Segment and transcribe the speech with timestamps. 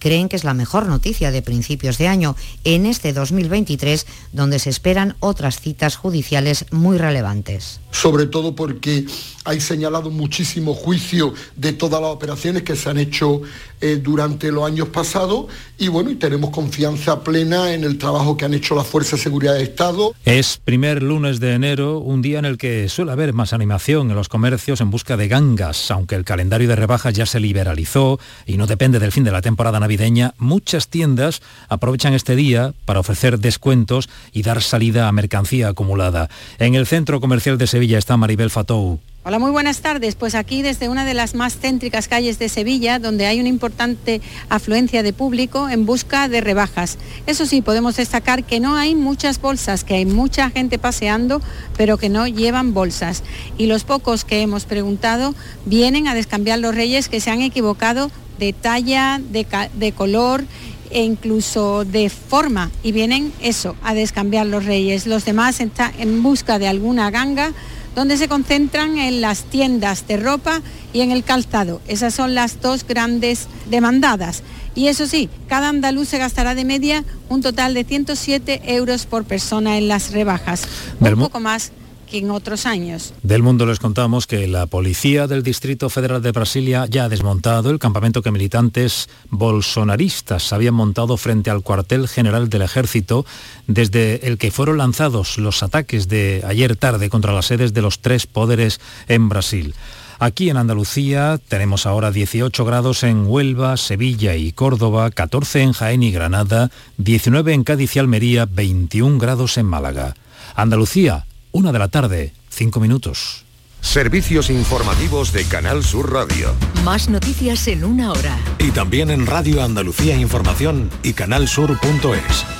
[0.00, 4.70] creen que es la mejor noticia de principios de año en este 2023, donde se
[4.70, 7.80] esperan otras citas judiciales muy relevantes.
[7.92, 9.06] Sobre todo porque
[9.44, 13.42] hay señalado muchísimo juicio de todas las operaciones que se han hecho
[13.80, 15.46] eh, durante los años pasados
[15.78, 19.24] y bueno, y tenemos confianza plena en el trabajo que han hecho las Fuerzas de
[19.24, 20.14] Seguridad de Estado.
[20.24, 24.16] Es primer lunes de enero, un día en el que suele haber más animación en
[24.16, 28.56] los comercios en busca de gangas, aunque el calendario de rebajas ya se liberalizó y
[28.56, 29.89] no depende del fin de la temporada navideña,
[30.38, 36.28] muchas tiendas aprovechan este día para ofrecer descuentos y dar salida a mercancía acumulada.
[36.58, 39.00] En el centro comercial de Sevilla está Maribel Fatou.
[39.22, 40.14] Hola, muy buenas tardes.
[40.14, 44.22] Pues aquí desde una de las más céntricas calles de Sevilla, donde hay una importante
[44.48, 46.96] afluencia de público en busca de rebajas.
[47.26, 51.42] Eso sí, podemos destacar que no hay muchas bolsas, que hay mucha gente paseando,
[51.76, 53.22] pero que no llevan bolsas.
[53.58, 55.34] Y los pocos que hemos preguntado
[55.66, 58.10] vienen a descambiar los reyes que se han equivocado
[58.40, 60.42] de talla, de, color
[60.90, 65.06] e incluso de forma y vienen eso, a descambiar los reyes.
[65.06, 67.52] Los demás están en busca de alguna ganga
[67.94, 71.80] donde se concentran en las tiendas de ropa y en el calzado.
[71.86, 74.42] Esas son las dos grandes demandadas.
[74.74, 79.24] Y eso sí, cada andaluz se gastará de media un total de 107 euros por
[79.24, 80.62] persona en las rebajas.
[81.00, 81.72] Un poco más
[82.12, 83.14] en otros años.
[83.22, 87.70] Del mundo les contamos que la policía del Distrito Federal de Brasilia ya ha desmontado
[87.70, 93.24] el campamento que militantes bolsonaristas habían montado frente al cuartel general del ejército,
[93.66, 98.00] desde el que fueron lanzados los ataques de ayer tarde contra las sedes de los
[98.00, 99.74] tres poderes en Brasil.
[100.22, 106.02] Aquí en Andalucía tenemos ahora 18 grados en Huelva, Sevilla y Córdoba, 14 en Jaén
[106.02, 110.14] y Granada, 19 en Cádiz y Almería, 21 grados en Málaga.
[110.54, 113.44] Andalucía, una de la tarde, cinco minutos.
[113.80, 116.54] Servicios informativos de Canal Sur Radio.
[116.84, 118.38] Más noticias en una hora.
[118.58, 122.59] Y también en Radio Andalucía Información y canalsur.es.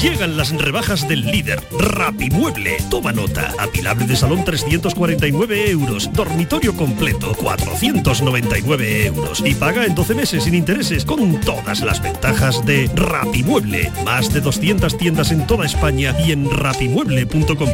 [0.00, 2.76] Llegan las rebajas del líder, Rapimueble.
[2.90, 3.52] Toma nota.
[3.58, 6.12] Apilable de salón 349 euros.
[6.12, 9.42] Dormitorio completo 499 euros.
[9.44, 13.90] Y paga en 12 meses sin intereses con todas las ventajas de Rapimueble.
[14.04, 17.70] Más de 200 tiendas en toda España y en rapimueble.com.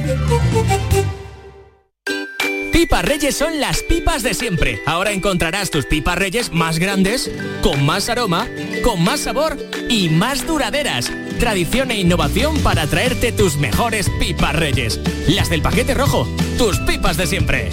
[2.72, 4.80] Pipas Reyes son las pipas de siempre.
[4.86, 7.30] Ahora encontrarás tus pipas Reyes más grandes,
[7.62, 8.48] con más aroma,
[8.84, 9.56] con más sabor
[9.88, 11.10] y más duraderas.
[11.42, 15.00] Tradición e innovación para traerte tus mejores pipas Reyes.
[15.26, 16.24] Las del paquete rojo,
[16.56, 17.68] tus pipas de siempre.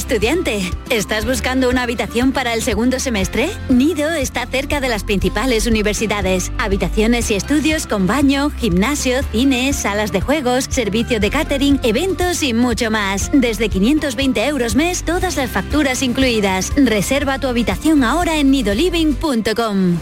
[0.00, 3.50] Estudiante, ¿estás buscando una habitación para el segundo semestre?
[3.68, 6.52] Nido está cerca de las principales universidades.
[6.56, 12.54] Habitaciones y estudios con baño, gimnasio, cine, salas de juegos, servicio de catering, eventos y
[12.54, 13.30] mucho más.
[13.34, 16.72] Desde 520 euros mes, todas las facturas incluidas.
[16.76, 19.98] Reserva tu habitación ahora en nidoliving.com.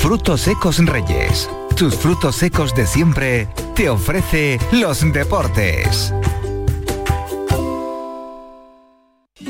[0.00, 1.50] Frutos secos Reyes.
[1.74, 6.14] Tus frutos secos de siempre te ofrece los deportes.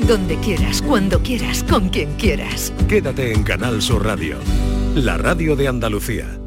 [0.07, 2.71] Donde quieras, cuando quieras, con quien quieras.
[2.87, 4.37] Quédate en Canal Sur Radio,
[4.95, 6.39] la radio de Andalucía.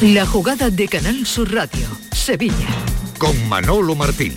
[0.00, 2.68] La jugada de Canal Sur Radio, Sevilla.
[3.18, 4.34] Con Manolo Martín.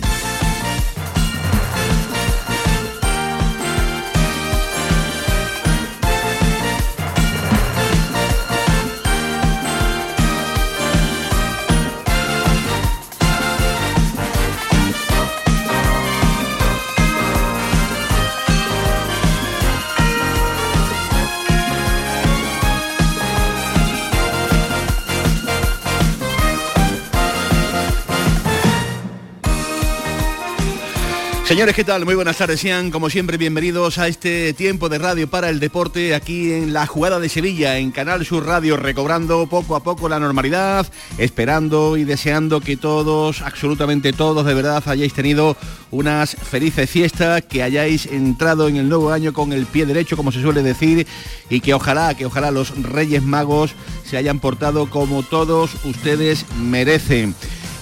[31.46, 32.04] Señores, ¿qué tal?
[32.04, 36.12] Muy buenas tardes, sean como siempre bienvenidos a este tiempo de radio para el deporte
[36.12, 40.18] aquí en la jugada de Sevilla, en Canal Sur Radio, recobrando poco a poco la
[40.18, 40.88] normalidad,
[41.18, 45.56] esperando y deseando que todos, absolutamente todos, de verdad hayáis tenido
[45.92, 50.32] unas felices fiestas, que hayáis entrado en el nuevo año con el pie derecho, como
[50.32, 51.06] se suele decir,
[51.48, 53.70] y que ojalá, que ojalá los Reyes Magos
[54.04, 57.36] se hayan portado como todos ustedes merecen.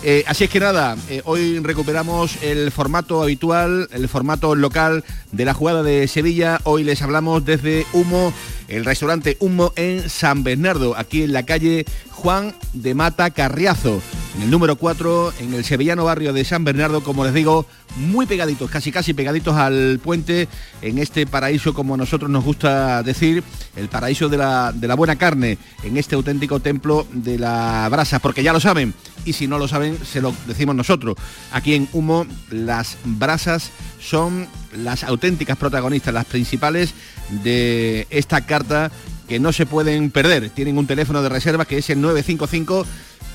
[0.07, 5.03] Eh, así es que nada, eh, hoy recuperamos el formato habitual, el formato local
[5.33, 6.61] de la jugada de Sevilla.
[6.65, 8.31] Hoy les hablamos desde Humo,
[8.69, 11.87] el restaurante Humo en San Bernardo, aquí en la calle
[12.25, 14.01] Juan de Mata Carriazo,
[14.35, 17.67] en el número 4, en el sevillano barrio de San Bernardo, como les digo,
[17.97, 20.49] muy pegaditos, casi casi pegaditos al puente,
[20.81, 23.45] en este paraíso, como a nosotros nos gusta decir,
[23.77, 28.21] el paraíso de la, de la buena carne, en este auténtico templo de la brasa,
[28.21, 28.95] porque ya lo saben,
[29.27, 31.17] y si no lo saben, se lo decimos nosotros.
[31.53, 36.95] Aquí en Humo, las brasas son las auténticas protagonistas, las principales
[37.43, 38.91] de esta carta
[39.29, 40.51] que no se pueden perder.
[40.51, 42.87] Tienen un teléfono de reserva que es el 955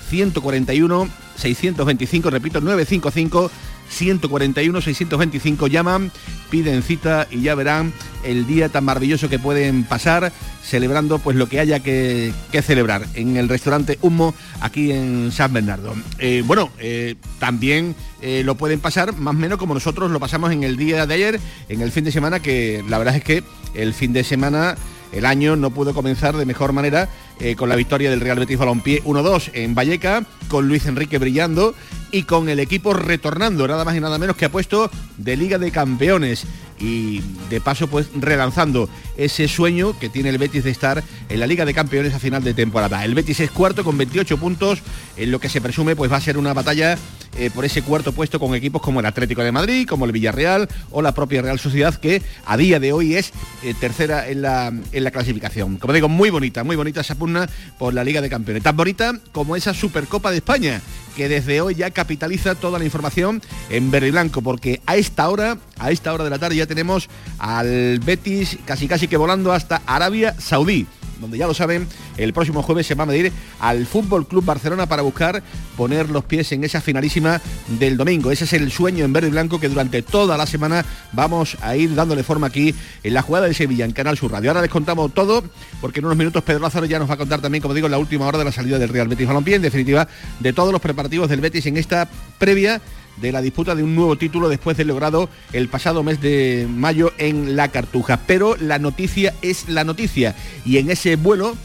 [0.10, 3.52] 141 625, repito, 955
[3.90, 6.12] 141 625 llaman,
[6.50, 7.94] piden cita y ya verán
[8.24, 10.32] el día tan maravilloso que pueden pasar
[10.64, 15.96] celebrando pues lo que haya que, celebrar en el restaurante Humo aquí en San Bernardo.
[16.20, 20.52] Eh, bueno, eh, también eh, lo pueden pasar más o menos como nosotros lo pasamos
[20.52, 21.40] en el día de ayer,
[21.70, 23.44] en el fin de semana, que la verdad es que
[23.74, 24.76] el fin de semana
[25.12, 27.10] el año no pudo comenzar de mejor manera
[27.40, 31.74] eh, con la victoria del Real Betis Balompié 1-2 en Valleca, con Luis Enrique brillando
[32.12, 35.58] y con el equipo retornando, nada más y nada menos que ha puesto de Liga
[35.58, 36.46] de Campeones
[36.80, 41.48] y de paso pues relanzando ese sueño que tiene el Betis de estar en la
[41.48, 43.04] Liga de Campeones a final de temporada.
[43.04, 44.80] El Betis es cuarto con 28 puntos,
[45.18, 46.98] en lo que se presume pues va a ser una batalla
[47.38, 50.68] eh, por ese cuarto puesto con equipos como el Atlético de Madrid, como el Villarreal
[50.92, 53.34] o la propia Real Sociedad que a día de hoy es
[53.64, 55.78] eh, tercera en la, en la clasificación.
[55.78, 58.64] Como digo, muy bonita, muy bonita esa pugna por la Liga de Campeones.
[58.64, 60.82] Tan bonita como esa Supercopa de España
[61.20, 65.28] que desde hoy ya capitaliza toda la información en verde y blanco, porque a esta
[65.28, 69.52] hora, a esta hora de la tarde ya tenemos al Betis casi casi que volando
[69.52, 70.88] hasta Arabia Saudí
[71.20, 71.88] donde ya lo saben,
[72.18, 75.44] el próximo jueves se va a medir al Fútbol Club Barcelona para buscar
[75.78, 77.42] poner los pies en esa finalísima
[77.80, 78.32] del domingo.
[78.32, 81.76] Ese es el sueño en verde y blanco que durante toda la semana vamos a
[81.76, 82.74] ir dándole forma aquí
[83.04, 84.50] en la jugada de Sevilla, en Canal Sur Radio.
[84.52, 85.44] Ahora les contamos todo,
[85.82, 87.98] porque en unos minutos Pedro Lázaro ya nos va a contar también, como digo, la
[87.98, 90.08] última hora de la salida del Real Betis Balompié, en definitiva,
[90.40, 92.82] de todos los preparativos del Betis en esta previa
[93.22, 97.14] de la disputa de un nuevo título después de logrado el pasado mes de mayo
[97.18, 98.20] en La Cartuja.
[98.26, 100.36] Pero la noticia es la noticia
[100.66, 101.56] y en ese vuelo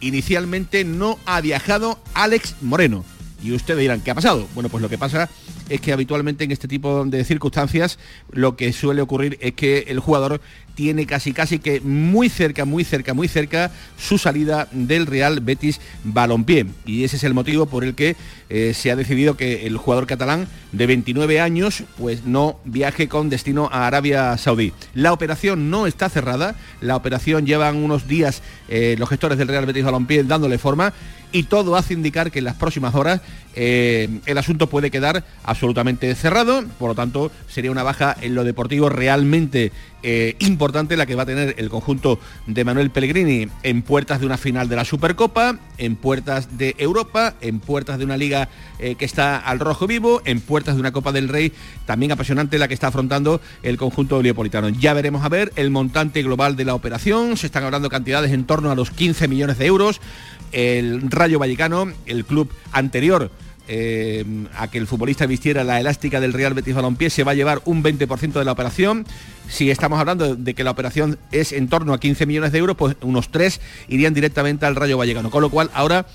[0.00, 3.04] inicialmente no ha viajado Alex Moreno.
[3.42, 4.46] Y ustedes dirán, ¿qué ha pasado?
[4.54, 5.30] Bueno, pues lo que pasa
[5.70, 7.98] es que habitualmente en este tipo de circunstancias
[8.30, 10.40] lo que suele ocurrir es que el jugador
[10.74, 15.80] tiene casi casi que muy cerca, muy cerca, muy cerca su salida del Real Betis
[16.04, 16.66] Balompié.
[16.86, 18.16] Y ese es el motivo por el que
[18.48, 23.28] eh, se ha decidido que el jugador catalán de 29 años pues no viaje con
[23.28, 24.72] destino a Arabia Saudí.
[24.94, 29.66] La operación no está cerrada, la operación llevan unos días eh, los gestores del Real
[29.66, 30.92] Betis Balompié dándole forma
[31.32, 33.20] y todo hace indicar que en las próximas horas
[33.54, 38.44] eh, el asunto puede quedar absolutamente cerrado, por lo tanto sería una baja en lo
[38.44, 39.72] deportivo realmente
[40.02, 44.26] eh, importante la que va a tener el conjunto de Manuel Pellegrini en puertas de
[44.26, 48.48] una final de la Supercopa, en puertas de Europa, en puertas de una liga
[48.78, 51.52] eh, que está al rojo vivo, en puertas de una Copa del Rey
[51.86, 54.68] también apasionante la que está afrontando el conjunto leopolitano.
[54.68, 58.44] Ya veremos a ver el montante global de la operación, se están hablando cantidades en
[58.44, 60.00] torno a los 15 millones de euros.
[60.52, 63.30] El Rayo Vallecano, el club anterior
[63.72, 64.24] eh,
[64.56, 67.62] a que el futbolista vistiera la elástica del Real Betis Balompié se va a llevar
[67.66, 69.06] un 20% de la operación.
[69.48, 72.76] Si estamos hablando de que la operación es en torno a 15 millones de euros,
[72.76, 75.30] pues unos 3 irían directamente al Rayo Vallecano.
[75.30, 76.06] Con lo cual ahora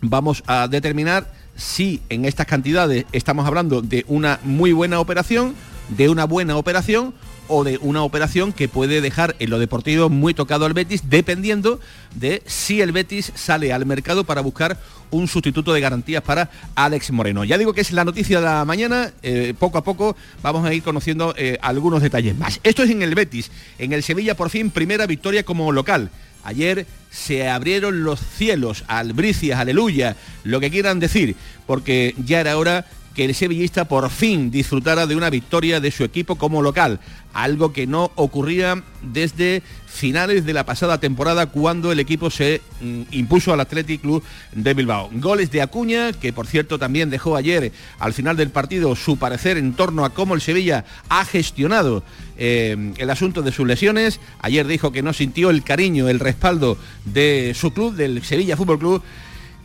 [0.00, 5.54] vamos a determinar si en estas cantidades estamos hablando de una muy buena operación,
[5.88, 7.14] de una buena operación
[7.48, 11.80] o de una operación que puede dejar en lo deportivo muy tocado al Betis, dependiendo
[12.14, 14.78] de si el Betis sale al mercado para buscar
[15.10, 17.44] un sustituto de garantías para Alex Moreno.
[17.44, 20.74] Ya digo que es la noticia de la mañana, eh, poco a poco vamos a
[20.74, 22.60] ir conociendo eh, algunos detalles más.
[22.64, 26.10] Esto es en el Betis, en el Sevilla por fin primera victoria como local.
[26.44, 32.86] Ayer se abrieron los cielos, albricias, aleluya, lo que quieran decir, porque ya era hora
[33.14, 37.00] que el sevillista por fin disfrutara de una victoria de su equipo como local,
[37.34, 43.02] algo que no ocurría desde finales de la pasada temporada cuando el equipo se mm,
[43.10, 45.10] impuso al Athletic Club de Bilbao.
[45.12, 49.58] Goles de Acuña, que por cierto también dejó ayer al final del partido su parecer
[49.58, 52.02] en torno a cómo el Sevilla ha gestionado
[52.38, 54.20] eh, el asunto de sus lesiones.
[54.40, 58.78] Ayer dijo que no sintió el cariño, el respaldo de su club, del Sevilla Fútbol
[58.78, 59.02] Club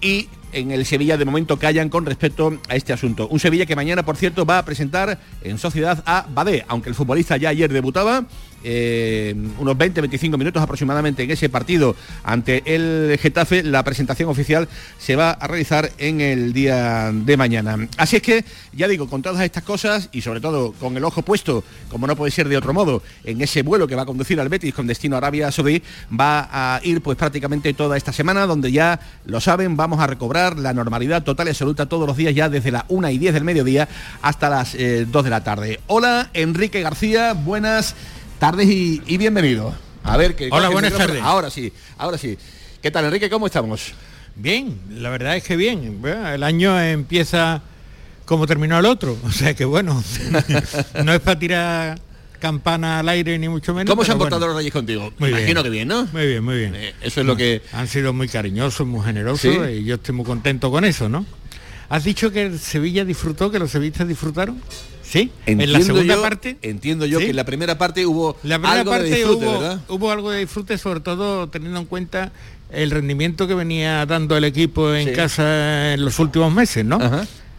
[0.01, 3.27] y en el Sevilla de momento callan con respecto a este asunto.
[3.27, 6.95] Un Sevilla que mañana, por cierto, va a presentar en sociedad a Badé, aunque el
[6.95, 8.25] futbolista ya ayer debutaba
[8.63, 13.63] eh, unos 20-25 minutos aproximadamente en ese partido ante el Getafe.
[13.63, 17.87] La presentación oficial se va a realizar en el día de mañana.
[17.97, 21.21] Así es que, ya digo, con todas estas cosas y sobre todo con el ojo
[21.21, 24.39] puesto, como no puede ser de otro modo, en ese vuelo que va a conducir
[24.39, 25.81] al Betis con destino a Arabia Saudí,
[26.17, 30.57] va a ir pues prácticamente toda esta semana, donde ya lo saben, vamos a recobrar
[30.57, 33.43] la normalidad total y absoluta todos los días ya desde la 1 y 10 del
[33.43, 33.87] mediodía
[34.21, 35.79] hasta las 2 eh, de la tarde.
[35.87, 37.95] Hola, Enrique García, buenas
[38.38, 39.74] tardes y, bienvenido.
[40.03, 41.22] A ver, que Hola, buenas tardes.
[41.22, 42.38] Ahora sí, ahora sí.
[42.82, 43.29] ¿Qué tal, Enrique?
[43.29, 43.94] ¿Cómo estamos?
[44.36, 46.01] Bien, la verdad es que bien.
[46.06, 47.62] El año empieza
[48.25, 49.17] como terminó el otro.
[49.24, 50.03] O sea que bueno,
[51.03, 52.00] no es para tirar
[52.39, 53.89] campana al aire ni mucho menos.
[53.89, 55.12] ¿Cómo se han portado los reyes contigo?
[55.17, 55.63] Muy Imagino bien.
[55.63, 56.06] que bien, ¿no?
[56.13, 56.75] Muy bien, muy bien.
[56.75, 57.63] Eh, eso es lo que...
[57.74, 59.72] Han sido muy cariñosos, muy generosos ¿Sí?
[59.72, 61.25] y yo estoy muy contento con eso, ¿no?
[61.89, 64.62] ¿Has dicho que el Sevilla disfrutó, que los sevillistas disfrutaron?
[65.09, 65.31] ¿Sí?
[65.45, 66.57] en la segunda yo- parte...
[66.61, 67.25] Entiendo yo ¿Sí?
[67.25, 69.81] que en la primera parte hubo La primera algo de parte disfrute, hubo, ¿verdad?
[69.87, 72.31] hubo algo de disfrute, sobre todo teniendo en cuenta
[72.71, 75.13] el rendimiento que venía dando el equipo en Sí.
[75.13, 76.99] casa en los últimos meses, ¿no?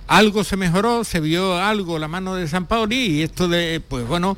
[0.06, 4.06] Algo se mejoró, se vio algo la mano de San Paoli y esto de, pues
[4.06, 4.36] bueno,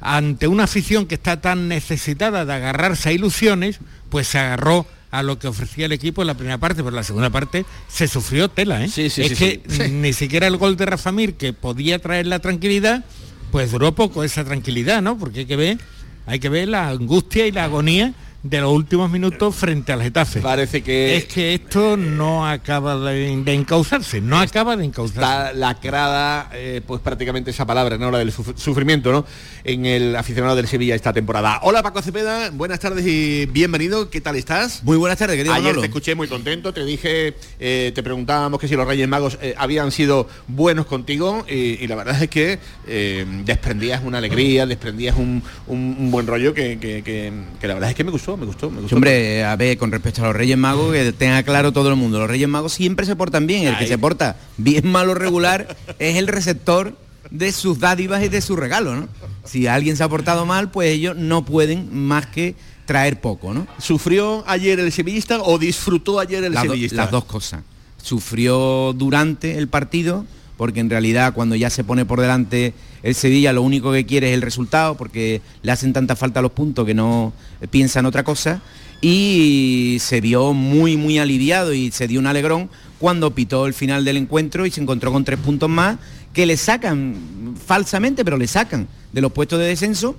[0.00, 3.78] ante una afición que está tan necesitada de agarrarse a ilusiones,
[4.08, 6.96] pues se agarró a lo que ofrecía el equipo en la primera parte, pero en
[6.96, 8.88] la segunda parte se sufrió tela, ¿eh?
[8.88, 12.26] Sí, sí, es sí, que ni siquiera el gol de Rafa Mir, que podía traer
[12.26, 13.04] la tranquilidad,
[13.50, 15.18] pues duró poco esa tranquilidad, ¿no?
[15.18, 15.78] Porque hay que ver,
[16.26, 20.40] hay que ver la angustia y la agonía de los últimos minutos frente al Getafe.
[20.40, 25.20] Parece que Es que esto no acaba de, de encauzarse, no acaba de encauzarse.
[25.20, 28.10] está lacrada, eh, pues prácticamente esa palabra, ¿no?
[28.10, 29.26] La del suf- sufrimiento, ¿no?
[29.62, 31.60] En el aficionado del Sevilla esta temporada.
[31.64, 34.08] Hola Paco Cepeda, buenas tardes y bienvenido.
[34.08, 34.82] ¿Qué tal estás?
[34.84, 35.82] Muy buenas tardes, querido Ayer Manolo.
[35.82, 39.54] te escuché muy contento, te dije, eh, te preguntábamos que si los Reyes Magos eh,
[39.58, 45.16] habían sido buenos contigo y, y la verdad es que eh, desprendías una alegría, desprendías
[45.18, 47.30] un, un- un buen rollo que, que- que-
[47.60, 48.96] que la verdad es que me gustó, me gustó, me gustó.
[48.96, 52.18] Hombre, a ver, con respecto a los Reyes Magos, que tenga claro todo el mundo,
[52.18, 56.16] los Reyes Magos siempre se portan bien, el que se porta bien, malo, regular, es
[56.16, 56.96] el receptor
[57.30, 59.08] de sus dádivas y de sus regalos, ¿no?
[59.44, 62.54] Si alguien se ha portado mal, pues ellos no pueden más que
[62.86, 63.66] traer poco, ¿no?
[63.78, 66.96] ¿Sufrió ayer el sevillista o disfrutó ayer el Las do- sevillista?
[66.96, 67.62] las dos cosas.
[68.02, 70.24] Sufrió durante el partido,
[70.60, 74.28] porque en realidad cuando ya se pone por delante el Sevilla lo único que quiere
[74.28, 77.32] es el resultado, porque le hacen tanta falta los puntos que no
[77.70, 78.60] piensa en otra cosa.
[79.00, 84.04] Y se vio muy, muy aliviado y se dio un alegrón cuando pitó el final
[84.04, 85.96] del encuentro y se encontró con tres puntos más
[86.34, 90.14] que le sacan falsamente, pero le sacan de los puestos de descenso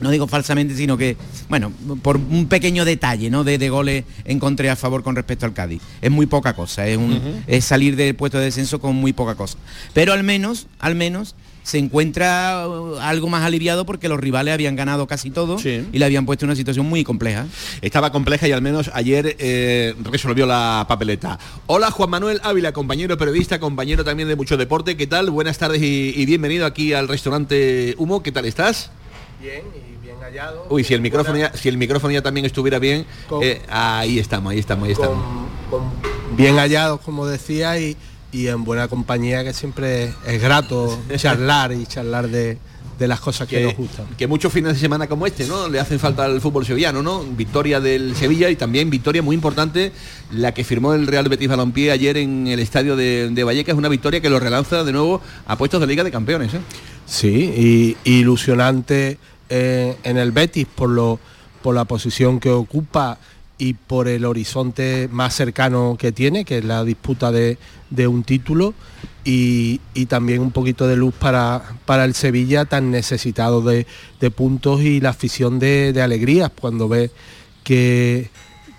[0.00, 1.16] no digo falsamente, sino que,
[1.48, 3.44] bueno, por un pequeño detalle, ¿no?
[3.44, 5.82] De, de goles encontré a favor con respecto al Cádiz.
[6.00, 9.34] Es muy poca cosa, es, un- es salir del puesto de descenso con muy poca
[9.34, 9.58] cosa.
[9.92, 14.76] Pero al menos, al menos, se encuentra uh, algo más aliviado porque los rivales habían
[14.76, 17.46] ganado casi todo y le habían puesto en una situación muy compleja.
[17.82, 21.38] Estaba compleja y al menos ayer eh, resolvió la papeleta.
[21.66, 24.96] Hola Juan Manuel Ávila, compañero periodista, compañero también de mucho deporte.
[24.96, 25.30] ¿Qué tal?
[25.30, 28.22] Buenas tardes y, y bienvenido aquí al restaurante Humo.
[28.22, 28.90] ¿Qué tal estás?
[29.40, 29.89] Bien y
[30.30, 30.66] bien hallado.
[30.70, 34.18] Uy, si el micrófono ya, si el micrófono ya también estuviera bien, Con- eh, ahí
[34.18, 35.18] estamos, ahí estamos, ahí estamos.
[36.36, 37.96] Bien hallados, como decía, y,
[38.32, 42.58] y en buena compañía, que siempre es grato charlar y charlar de,
[42.98, 44.06] de las cosas que, que, nos gustan.
[44.16, 45.68] que muchos fines de semana como este, ¿no?
[45.68, 47.22] Le hacen falta al fútbol sevillano, ¿no?
[47.24, 49.92] Victoria del Sevilla y también victoria muy importante
[50.32, 53.88] la que firmó el Real Betis Balompié ayer en el estadio de, de Vallecas, una
[53.88, 56.60] victoria que lo relanza de nuevo a puestos de Liga de Campeones, ¿eh?
[57.06, 59.18] Sí, y, y ilusionante
[59.50, 61.18] en el Betis por, lo,
[61.62, 63.18] por la posición que ocupa
[63.58, 67.58] y por el horizonte más cercano que tiene, que es la disputa de,
[67.90, 68.72] de un título,
[69.22, 73.86] y, y también un poquito de luz para, para el Sevilla tan necesitado de,
[74.18, 77.10] de puntos y la afición de, de alegrías cuando ve
[77.62, 78.30] que,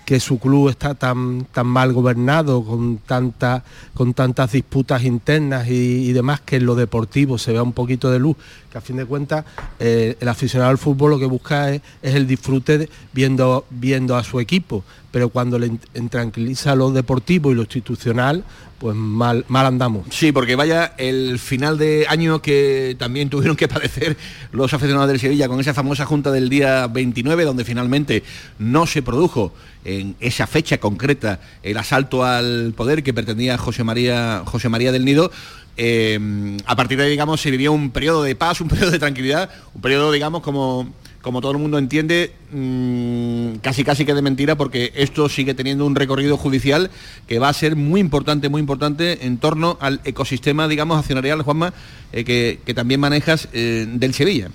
[0.04, 6.12] que su club está tan, tan mal gobernado, con, tanta, con tantas disputas internas y,
[6.12, 8.36] demás, que en lo deportivo se vea un poquito de luz,
[8.70, 9.44] que a fin de cuentas
[9.78, 14.40] eh, el aficionado al fútbol lo que busca es, el disfrute viendo, viendo a su
[14.40, 18.44] equipo, pero cuando le entranquiliza lo deportivo y lo institucional,
[18.78, 20.06] pues mal, andamos.
[20.10, 24.16] Sí, porque vaya el final de año que también tuvieron que padecer
[24.50, 28.24] los aficionados del Sevilla con esa famosa junta del día 29, donde finalmente
[28.58, 29.54] no se produjo
[29.84, 35.04] en esa fecha concreta el asalto al poder que pretendía José María, José María del
[35.04, 35.30] Nido.
[35.76, 38.98] Eh, a partir de ahí, digamos, se vivió un periodo de paz, un periodo de
[38.98, 40.92] tranquilidad, un periodo, digamos, como,
[41.22, 45.86] como todo el mundo entiende, mm, casi casi que de mentira, porque esto sigue teniendo
[45.86, 46.90] un recorrido judicial
[47.28, 51.72] que va a ser muy importante, muy importante en torno al ecosistema, digamos, accionarial, Juanma,
[52.12, 54.50] eh, que, que también manejas eh, del Sevilla.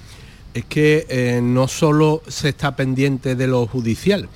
[0.54, 4.28] es que eh, no solo se está pendiente de lo judicial,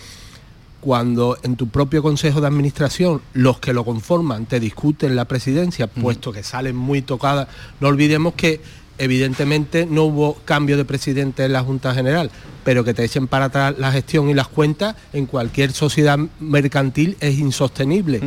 [0.79, 5.87] cuando en tu propio consejo de administración los que lo conforman te discuten la presidencia,
[5.87, 7.47] puesto que salen muy tocadas,
[7.79, 8.61] no olvidemos que
[9.01, 12.29] evidentemente no hubo cambio de presidente en la Junta General,
[12.63, 17.17] pero que te echen para atrás la gestión y las cuentas en cualquier sociedad mercantil
[17.19, 18.21] es insostenible.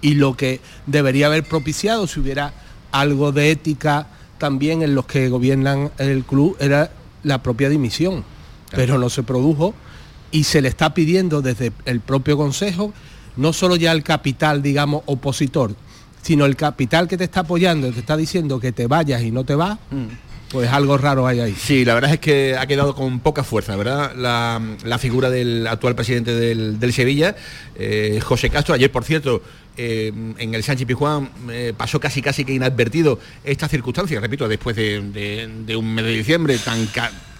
[0.00, 2.52] Y lo que debería haber propiciado si hubiera
[2.90, 6.90] algo de ética también en los que gobiernan el club era
[7.22, 8.24] la propia dimisión,
[8.72, 9.74] pero no se produjo
[10.32, 12.92] y se le está pidiendo desde el propio Consejo
[13.36, 15.76] no solo ya el capital, digamos, opositor,
[16.26, 19.44] sino el capital que te está apoyando, te está diciendo que te vayas y no
[19.44, 20.06] te vas, mm.
[20.50, 21.54] pues algo raro hay ahí.
[21.56, 24.12] Sí, la verdad es que ha quedado con poca fuerza, ¿verdad?
[24.16, 27.36] La, figura del actual presidente del, Sevilla,
[27.76, 29.40] eh, José Castro, ayer por cierto,
[29.76, 34.76] eh, en el Sánchez Pijuán eh, pasó casi casi que inadvertido esta circunstancia, repito, después
[34.76, 36.88] de, de un mes de diciembre tan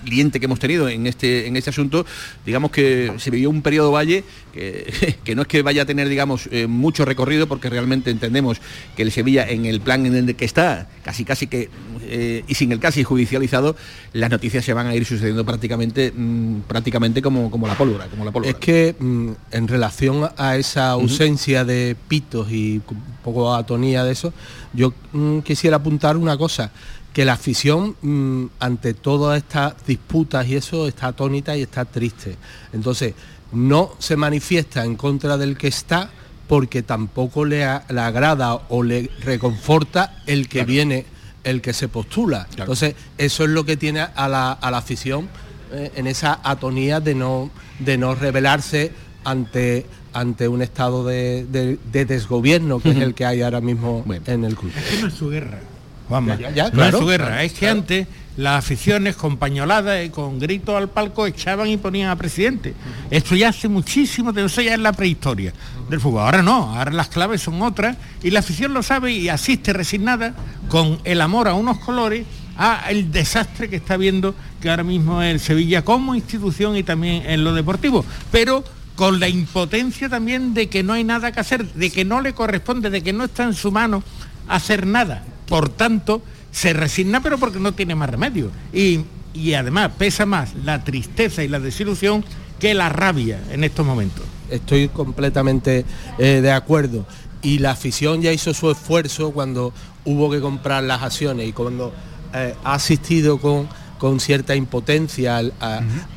[0.04, 2.06] cliente que hemos tenido en este, en este asunto,
[2.44, 4.24] digamos que se vivió un periodo valle
[5.24, 8.60] que, no es que vaya a tener, digamos, eh, mucho recorrido, porque realmente entendemos
[8.96, 11.68] que el Sevilla, en el plan en el que está, casi casi que,
[12.46, 13.76] y sin el casi judicializado,
[14.14, 18.24] las noticias se van a ir sucediendo prácticamente, mm, prácticamente como, como, la pólvora, como
[18.24, 18.50] la pólvora.
[18.50, 21.96] Es que mm, en relación a esa ausencia de
[22.50, 24.32] y un poco atonía de eso,
[24.72, 26.70] yo mm, quisiera apuntar una cosa
[27.12, 32.36] que la afición mm, ante todas estas disputas y eso está atónita y está triste.
[32.72, 33.14] Entonces,
[33.52, 36.10] no se manifiesta en contra del que está
[36.46, 41.06] porque tampoco le, agrada o le reconforta el que viene,
[41.42, 42.46] el que se postula.
[42.56, 45.28] Entonces, eso es lo que tiene a la, afición
[45.72, 48.92] eh, en esa atonía de no, de no rebelarse
[49.24, 49.86] ante
[50.18, 54.72] ante un estado de, desgobierno que es el que hay ahora mismo en el club.
[54.76, 55.60] Es que no es su guerra
[56.08, 58.06] no es su guerra, es que antes
[58.36, 62.74] las aficiones con pañoladas y con gritos al palco echaban y ponían a presidente.
[63.10, 65.52] Esto ya hace muchísimo, de eso ya es la prehistoria
[65.88, 66.22] del fútbol.
[66.22, 70.34] Ahora no, ahora las claves son otras y la afición lo sabe y asiste resignada
[70.68, 72.26] con el amor a unos colores
[72.58, 77.22] a el desastre que está viendo que ahora mismo el Sevilla como institución y también
[77.26, 78.04] en lo deportivo.
[78.30, 78.64] Pero
[78.96, 82.32] con la impotencia también de que no hay nada que hacer, de que no le
[82.32, 84.02] corresponde, de que no está en su mano
[84.48, 88.50] hacer nada por tanto, se resigna pero porque no tiene más remedio.
[88.72, 89.04] Y,
[89.54, 92.24] además pesa más la tristeza y la desilusión
[92.58, 94.24] que la rabia en estos momentos.
[94.50, 95.84] Estoy completamente
[96.18, 97.06] eh, de acuerdo.
[97.42, 99.72] Y la afición ya hizo su esfuerzo cuando
[100.04, 101.92] hubo que comprar las acciones y cuando
[102.32, 105.40] eh, ha asistido con, con cierta impotencia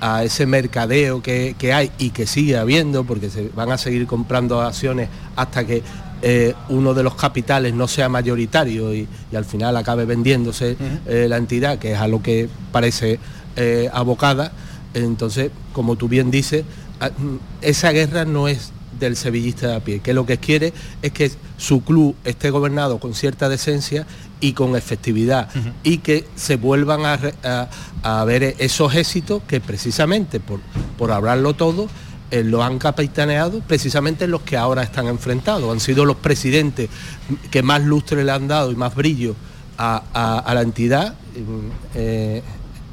[0.02, 4.06] a, ese mercadeo que, que, hay y que sigue habiendo, porque se van a seguir
[4.08, 5.84] comprando acciones hasta que
[6.22, 11.38] eh, uno de los capitales no sea mayoritario y, al final acabe vendiéndose eh, la
[11.38, 13.20] entidad, que es a lo que parece
[13.56, 14.52] eh, abocada,
[14.94, 16.66] entonces, como tú bien dices,
[17.00, 21.12] mm, esa guerra no es del sevillista de a pie, que lo que quiere es
[21.12, 24.06] que su club esté gobernado con cierta decencia
[24.42, 25.50] y con efectividad
[25.84, 30.60] y que se vuelvan a, ver esos éxitos que precisamente por,
[30.98, 31.88] por hablarlo todo
[32.32, 35.72] eh, lo han capitaneado precisamente los que ahora están enfrentados.
[35.72, 36.90] Han sido los presidentes
[37.50, 39.36] que más lustre le han dado y más brillo
[39.78, 41.16] a, la entidad.
[41.96, 42.44] Eh,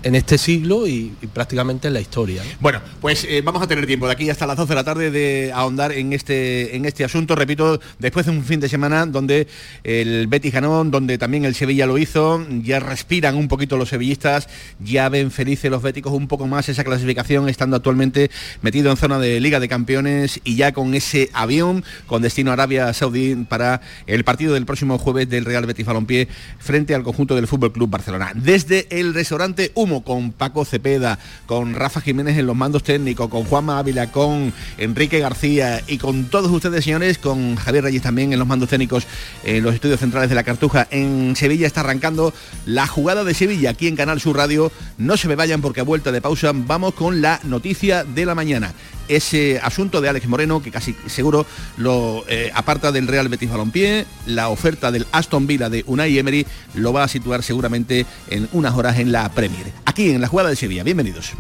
[0.07, 2.41] en este siglo y, prácticamente en la historia.
[2.61, 5.11] Bueno, pues eh, vamos a tener tiempo de aquí hasta las 12 de la tarde
[5.11, 7.35] de ahondar en este, en este asunto.
[7.35, 9.49] Repito, después de un fin de semana donde
[9.83, 14.49] el Betis ganó, donde también el Sevilla lo hizo, ya respiran un poquito los sevillistas,
[14.79, 18.31] ya ven felices los béticos un poco más esa clasificación, estando actualmente
[18.63, 22.55] metido en zona de Liga de Campeones y ya con ese avión con destino a
[22.55, 26.29] Arabia Saudí para el partido del próximo jueves del Real Betis Balompié
[26.61, 28.31] frente al conjunto del Fútbol Club Barcelona.
[28.37, 33.45] Desde el restaurante Humo con Paco Cepeda, con Rafa Jiménez en los mandos técnicos, con
[33.45, 38.39] Juanma Ávila, con Enrique García y con todos ustedes, señores, con Javier Reyes también en
[38.39, 39.07] los mandos técnicos
[39.45, 41.67] en los estudios centrales de la Cartuja en Sevilla.
[41.67, 42.33] Está arrancando
[42.65, 44.73] la jugada de Sevilla aquí en Canal Sur Radio.
[44.99, 48.35] No se me vayan porque a vuelta de pausa vamos con la noticia de la
[48.35, 48.75] mañana
[49.09, 54.07] ese asunto de Alex Moreno, que casi seguro lo eh, aparta del Real Betis Balompié,
[54.27, 58.75] la oferta del Aston Villa de Unai Emery lo va a situar seguramente en unas
[58.75, 59.73] horas en la Premier.
[59.85, 61.33] Aquí en la jugada de Sevilla, bienvenidos.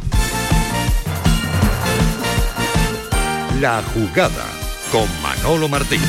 [3.61, 4.45] La jugada
[4.93, 6.01] con Manolo Martín.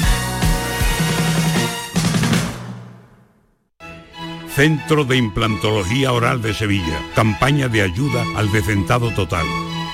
[4.57, 6.99] Centro de Implantología Oral de Sevilla.
[7.15, 9.45] Campaña de ayuda al decentado total.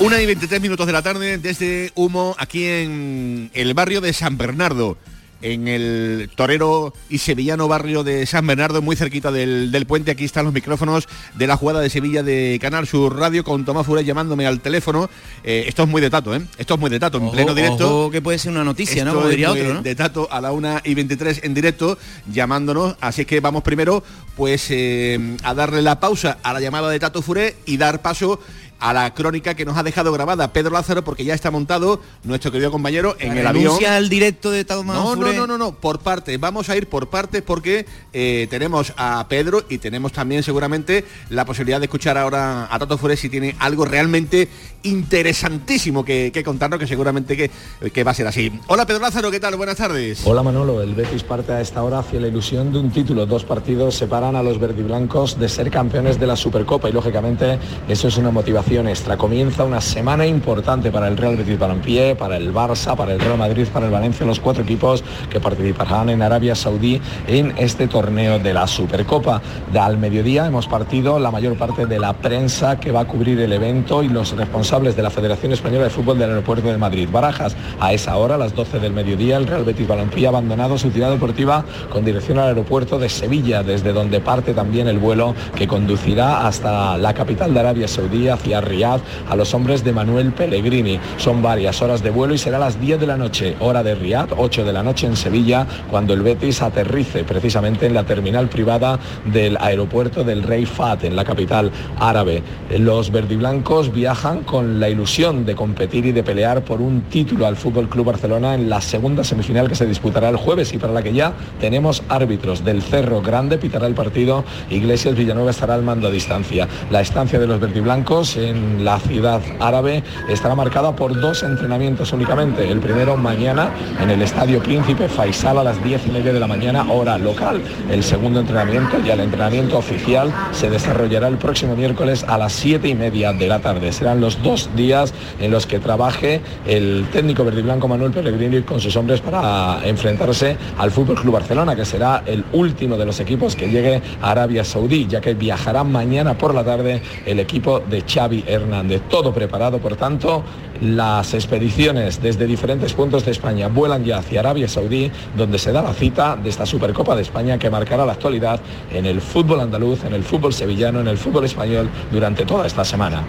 [0.00, 4.38] Una y 23 minutos de la tarde desde Humo, aquí en el barrio de San
[4.38, 4.96] Bernardo,
[5.42, 10.10] en el torero y sevillano barrio de San Bernardo, muy cerquita del, del puente.
[10.10, 13.86] Aquí están los micrófonos de la jugada de Sevilla de Canal Sur Radio con Tomás
[13.86, 15.08] Furé llamándome al teléfono.
[15.44, 16.42] Eh, esto es muy de tato, ¿eh?
[16.58, 18.00] Esto es muy de tato, en Ojo, pleno directo.
[18.02, 19.14] ojo, que puede ser una noticia, ¿no?
[19.14, 19.82] Como diría otro, ¿no?
[19.82, 21.98] De tato a la 1 y 23 en directo,
[22.30, 22.96] llamándonos.
[23.00, 24.02] Así es que vamos primero,
[24.36, 28.40] pues, eh, a darle la pausa a la llamada de Tato Furé y dar paso
[28.80, 32.50] a la crónica que nos ha dejado grabada Pedro Lázaro porque ya está montado nuestro
[32.50, 33.64] querido compañero en el avión.
[33.64, 36.40] ¿Renuncia al directo de Tomás No, no, no, no, no, por partes.
[36.40, 41.44] Vamos a ir por partes porque eh, tenemos a Pedro y tenemos también seguramente la
[41.44, 44.48] posibilidad de escuchar ahora a Tato Fure si tiene algo realmente
[44.82, 47.50] interesantísimo que, que contarnos, que seguramente que,
[47.90, 48.50] que va a ser así.
[48.66, 49.56] Hola Pedro Lázaro, ¿qué tal?
[49.56, 50.22] Buenas tardes.
[50.24, 53.26] Hola Manolo, el Betis parte a esta hora hacia la ilusión de un título.
[53.26, 58.08] Dos partidos separan a los verdiblancos de ser campeones de la Supercopa y lógicamente eso
[58.08, 59.16] es una motivación extra.
[59.16, 63.36] Comienza una semana importante para el Real Betis Balompié, para el Barça, para el Real
[63.36, 68.38] Madrid, para el Valencia, los cuatro equipos que participarán en Arabia Saudí en este torneo
[68.38, 69.42] de la Supercopa.
[69.74, 73.52] Al mediodía hemos partido la mayor parte de la prensa que va a cubrir el
[73.52, 77.08] evento y los responsables de la Federación Española de Fútbol del Aeropuerto de Madrid.
[77.10, 80.78] Barajas, a esa hora, a las 12 del mediodía, el Real Betis Balompié ha abandonado
[80.78, 85.34] su ciudad deportiva con dirección al aeropuerto de Sevilla, desde donde parte también el vuelo
[85.56, 90.32] que conducirá hasta la capital de Arabia Saudí, hacia Riyadh, a los hombres de Manuel
[90.32, 90.98] Pellegrini.
[91.16, 93.94] Son varias horas de vuelo y será a las 10 de la noche, hora de
[93.94, 98.48] Riyadh, 8 de la noche en Sevilla, cuando el Betis aterrice precisamente en la terminal
[98.48, 102.42] privada del aeropuerto del Rey Fat, en la capital árabe.
[102.78, 107.56] Los verdiblancos viajan con la ilusión de competir y de pelear por un título al
[107.56, 111.02] Fútbol Club Barcelona en la segunda semifinal que se disputará el jueves y para la
[111.02, 116.08] que ya tenemos árbitros del Cerro Grande pitará el partido, Iglesias Villanueva estará al mando
[116.08, 116.68] a distancia.
[116.90, 122.70] La estancia de los verdiblancos la ciudad árabe estará marcada por dos entrenamientos únicamente.
[122.70, 126.46] El primero mañana en el Estadio Príncipe Faisal a las 10 y media de la
[126.46, 127.60] mañana, hora local.
[127.90, 132.88] El segundo entrenamiento, ya el entrenamiento oficial, se desarrollará el próximo miércoles a las 7
[132.88, 133.92] y media de la tarde.
[133.92, 138.96] Serán los dos días en los que trabaje el técnico verdiblanco Manuel Pellegrini con sus
[138.96, 143.68] hombres para enfrentarse al Fútbol Club Barcelona, que será el último de los equipos que
[143.68, 148.04] llegue a Arabia Saudí, ya que viajará mañana por la tarde el equipo de
[148.46, 149.02] Hernández.
[149.08, 150.44] Todo preparado, por tanto,
[150.80, 155.82] las expediciones desde diferentes puntos de España vuelan ya hacia Arabia Saudí, donde se da
[155.82, 158.60] la cita de esta Supercopa de España que marcará la actualidad
[158.92, 162.84] en el fútbol andaluz, en el fútbol sevillano, en el fútbol español durante toda esta
[162.84, 163.24] semana.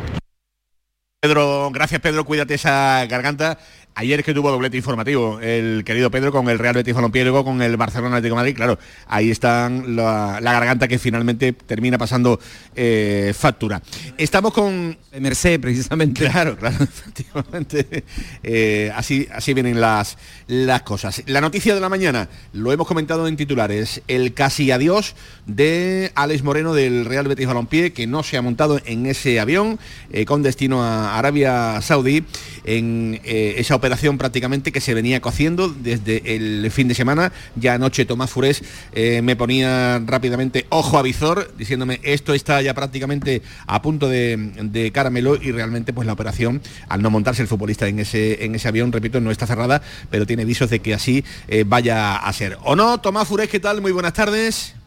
[1.23, 3.59] Pedro, gracias Pedro, cuídate esa garganta.
[3.93, 7.43] Ayer es que tuvo doblete informativo el querido Pedro con el Real Betis Balompié luego
[7.43, 8.55] con el Barcelona Atlético de Madrid.
[8.55, 12.39] Claro, ahí está la, la garganta que finalmente termina pasando
[12.75, 13.81] eh, factura.
[14.17, 14.97] Estamos con...
[15.19, 16.29] Merced, precisamente.
[16.29, 18.05] Claro, claro, efectivamente.
[18.43, 21.23] Eh, así, así vienen las, las cosas.
[21.25, 25.15] La noticia de la mañana, lo hemos comentado en titulares, el casi adiós
[25.47, 29.79] de Alex Moreno del Real Betis Balompié, que no se ha montado en ese avión
[30.13, 32.23] eh, con destino a Arabia Saudí,
[32.63, 37.33] en esa operación prácticamente que se venía cociendo desde el fin de semana.
[37.55, 38.61] Ya anoche Tomás Furés
[38.93, 44.37] eh, me ponía rápidamente ojo a visor, diciéndome esto está ya prácticamente a punto de,
[44.61, 48.53] de caramelo y realmente pues la operación, al no montarse el futbolista en ese, en
[48.53, 52.31] ese avión, repito, no está cerrada, pero tiene visos de que así eh, vaya a
[52.33, 52.59] ser.
[52.63, 52.99] ¿O no?
[52.99, 53.81] Tomás Furés, ¿qué tal?
[53.81, 54.80] Muy buenas tardes.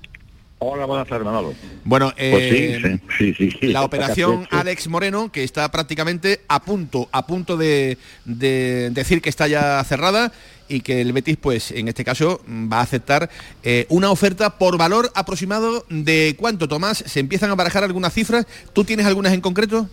[0.67, 1.53] Hola, buenas tardes, Manolo.
[1.85, 3.67] Bueno, Pues eh, sí, sí, sí, sí.
[3.67, 4.49] la operación.
[4.51, 9.85] Alex Moreno, que está prácticamente a punto, a punto de, de decir que está ya
[9.85, 10.33] cerrada
[10.67, 13.29] y que el Betis, pues en este caso, va a aceptar
[13.63, 17.05] eh, una oferta por valor aproximado de cuánto, Tomás.
[17.07, 18.47] ¿Se empiezan a barajar algunas cifras?
[18.73, 19.87] ¿Tú tienes algunas en concreto?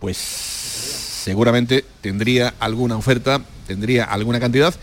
[0.00, 4.74] Pues seguramente tendría alguna oferta, tendría alguna cantidad,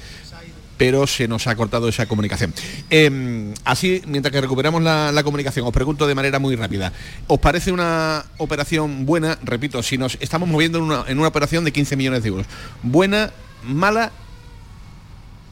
[0.78, 2.54] pero se nos ha cortado esa comunicación.
[2.90, 6.92] Eh, así, mientras que recuperamos la, la comunicación, os pregunto de manera muy rápida,
[7.28, 9.38] ¿os parece una operación buena?
[9.44, 12.48] Repito, si nos estamos moviendo en una, en una operación de 15 millones de euros,
[12.82, 13.32] ¿buena,
[13.64, 14.12] mala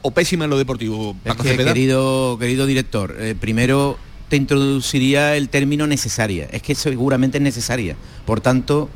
[0.02, 1.16] o pésima en lo deportivo?
[1.24, 6.48] Es que, querido, querido director, eh, primero te introduciría el término necesaria.
[6.50, 7.96] Es que seguramente es necesaria.
[8.24, 8.88] Por tanto,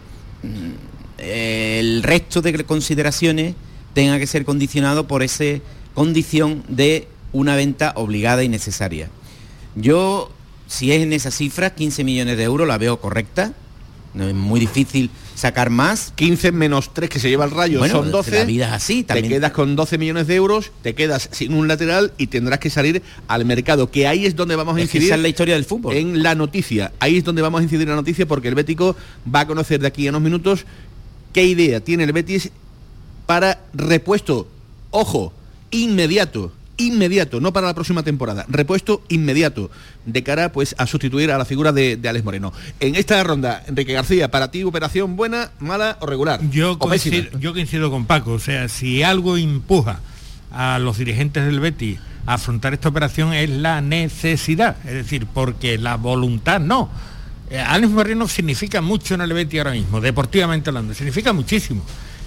[0.43, 3.55] mm, el resto de consideraciones
[3.95, 5.45] tenga que ser condicionado por esa
[5.95, 9.09] condición de una venta obligada y necesaria.
[9.75, 10.31] Yo,
[10.67, 13.53] si es en esa cifra, 15 millones de euros, la veo correcta.
[14.15, 16.13] No es muy difícil sacar más.
[16.15, 18.31] 15 menos 3 que se lleva el rayo Bueno, son 12.
[18.31, 19.25] la vida es así, también.
[19.29, 22.71] Te quedas con 12 millones de euros, te quedas sin un lateral y tendrás que
[22.71, 25.07] salir al mercado, que ahí es donde vamos a Es que incidir.
[25.09, 25.97] esa es la historia del fútbol.
[25.97, 26.93] En la noticia.
[27.01, 28.95] Ahí es donde vamos a incidir en la noticia porque el Bético
[29.35, 30.65] va a conocer de aquí a unos minutos
[31.33, 32.51] qué idea tiene el Betis
[33.27, 34.47] para repuesto,
[34.91, 35.33] ojo,
[35.75, 39.71] inmediato, inmediato, no para la próxima temporada, repuesto inmediato
[40.07, 42.53] de cara pues a sustituir a la figura de, de Alex Moreno.
[42.81, 46.41] En esta ronda, Enrique García, para ti operación buena, mala o regular.
[46.51, 50.01] Yo coincido, yo coincido con Paco, o sea, si algo empuja
[50.51, 55.77] a los dirigentes del Betis a afrontar esta operación es la necesidad, es decir, porque
[55.79, 56.89] la voluntad no.
[57.51, 61.85] Eh, Alex Moreno significa mucho en el Betis ahora mismo, deportivamente hablando, significa muchísimo.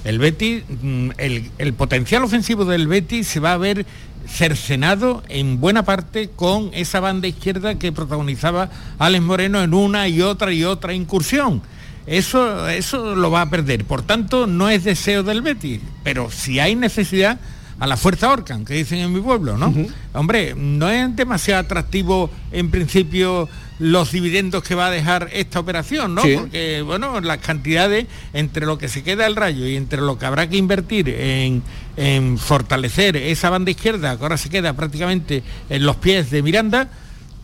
[0.08, 3.86] El Betis, mm, el, el potencial ofensivo del Betis se va a ver
[4.26, 10.22] cercenado en buena parte con esa banda izquierda que protagonizaba Alex Moreno en una y
[10.22, 11.62] otra y otra incursión.
[12.06, 13.84] Eso, eso lo va a perder.
[13.84, 17.38] Por tanto, no es deseo del Betis, pero si hay necesidad,
[17.80, 19.74] a la fuerza Orcan, que dicen en mi pueblo, ¿no?
[20.13, 23.48] Hombre, no es demasiado atractivo en principio
[23.79, 26.21] los dividendos que va a dejar esta operación, ¿no?
[26.21, 26.35] Sí.
[26.37, 30.25] Porque, bueno, las cantidades entre lo que se queda el rayo y entre lo que
[30.25, 31.63] habrá que invertir en,
[31.95, 36.89] en fortalecer esa banda izquierda, que ahora se queda prácticamente en los pies de Miranda,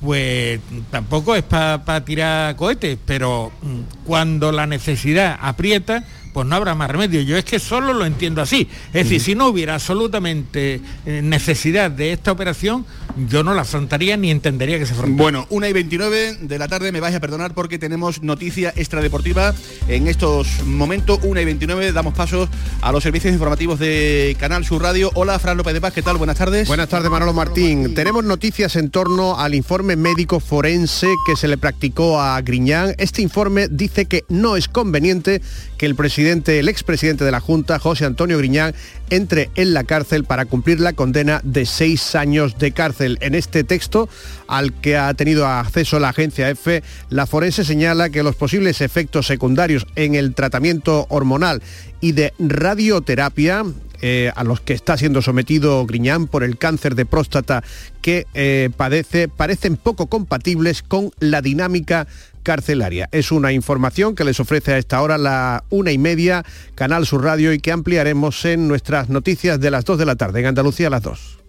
[0.02, 0.60] pues
[0.92, 6.90] tampoco es para tirar cohetes, pero mm, cuando la necesidad aprieta, pues no habrá más
[6.90, 7.22] remedio.
[7.22, 8.68] Yo es que solo lo entiendo así.
[8.88, 12.86] Es decir, si no hubiera absolutamente eh, necesidad de esta operación,
[13.30, 15.22] yo no la afrontaría ni entendería que se afrontara.
[15.22, 19.54] Bueno, 1 y 29 de la tarde, me vais a perdonar porque tenemos noticia extradeportiva.
[19.88, 22.50] En estos momentos, 1 y 29, damos paso
[22.82, 25.12] a los servicios informativos de Canal Sur Radio.
[25.14, 26.18] Hola, Fran López de Paz, ¿qué tal?
[26.18, 26.68] Buenas tardes.
[26.68, 27.94] Buenas tardes, Manolo Martín.
[27.94, 32.96] Tenemos noticias en torno al informe médico forense que se le practicó a Griñán.
[32.98, 35.42] Este informe dice que no es conveniente
[35.78, 38.74] que el presidente, el expresidente de la Junta, José Antonio Griñán,
[39.10, 43.18] entre en la cárcel para cumplir la condena de seis años de cárcel.
[43.22, 44.08] En este texto,
[44.48, 49.28] al que ha tenido acceso la agencia EFE, la forense señala que los posibles efectos
[49.28, 51.62] secundarios en el tratamiento hormonal
[52.00, 53.66] y de radioterapia
[54.02, 57.64] eh, a los que está siendo sometido Griñán por el cáncer de próstata
[58.02, 62.08] que eh, padece parecen poco compatibles con la dinámica
[62.44, 63.10] carcelaria.
[63.12, 67.24] Es una información que les ofrece a esta hora la una y media Canal Sur
[67.24, 70.88] Radio y que ampliaremos en nuestras noticias de las 2 de la tarde, en Andalucía
[70.88, 71.40] a las 2.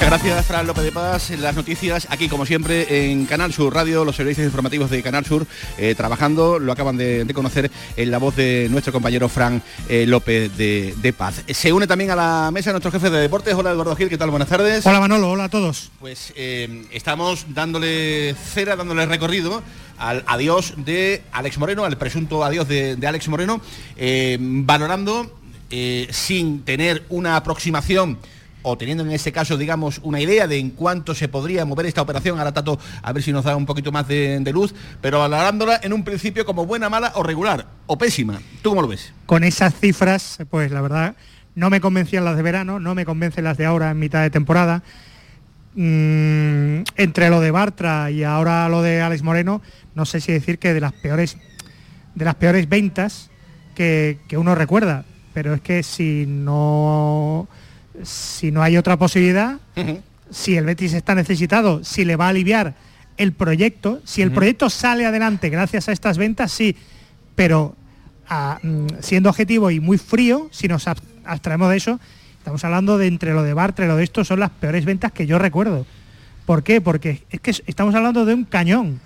[0.00, 1.30] Gracias, Fran López de Paz.
[1.38, 5.46] Las noticias aquí, como siempre, en Canal Sur Radio, los servicios informativos de Canal Sur,
[5.78, 10.06] eh, trabajando, lo acaban de, de conocer en la voz de nuestro compañero Fran eh,
[10.06, 11.42] López de, de Paz.
[11.48, 13.54] Se une también a la mesa nuestro jefe de deportes.
[13.54, 14.30] Hola, Eduardo Gil, ¿qué tal?
[14.30, 14.84] Buenas tardes.
[14.86, 15.90] Hola Manolo, hola a todos.
[16.00, 19.62] Pues eh, estamos dándole cera, dándole recorrido
[20.00, 23.60] al adiós de Alex Moreno, al presunto adiós de, Alex Moreno,
[23.96, 25.38] eh, valorando
[25.70, 28.18] eh, sin tener una aproximación
[28.62, 32.02] o teniendo en este caso, digamos, una idea de en cuánto se podría mover esta
[32.02, 35.18] operación, ahora Tato, a ver si nos da un poquito más de, de luz, pero
[35.20, 38.40] valorándola en un principio como buena, mala o regular, o pésima.
[38.62, 39.12] ¿Tú cómo lo ves?
[39.26, 41.14] Con esas cifras, pues la verdad,
[41.54, 44.30] no me convencían las de verano, no me convencen las de ahora en mitad de
[44.30, 44.82] temporada.
[45.74, 49.62] Mm, entre lo de Bartra y ahora lo de Alex Moreno,
[49.94, 51.36] no sé si decir que de las peores,
[52.14, 53.30] de las peores ventas
[53.74, 55.04] que, que uno recuerda.
[55.32, 57.46] Pero es que si no,
[58.02, 59.58] si no hay otra posibilidad,
[60.30, 62.74] si el Betis está necesitado, si le va a aliviar
[63.16, 66.74] el proyecto, si el proyecto sale adelante gracias a estas ventas, sí,
[67.36, 67.76] pero
[68.28, 72.00] ah, mm, siendo objetivo y muy frío, si nos ab- abstraemos de eso,
[72.40, 75.12] estamos hablando de entre lo de Bartra y lo de esto son las peores ventas
[75.12, 75.86] que yo recuerdo.
[76.46, 76.80] ¿Por qué?
[76.80, 78.98] Porque es que estamos hablando de un cañón.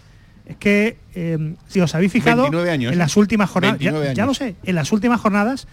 [0.47, 2.99] Es que, eh, si os habéis fijado, 29 años, en ¿eh?
[2.99, 5.67] las últimas jornadas, ya, 29 ya lo sé, en las últimas jornadas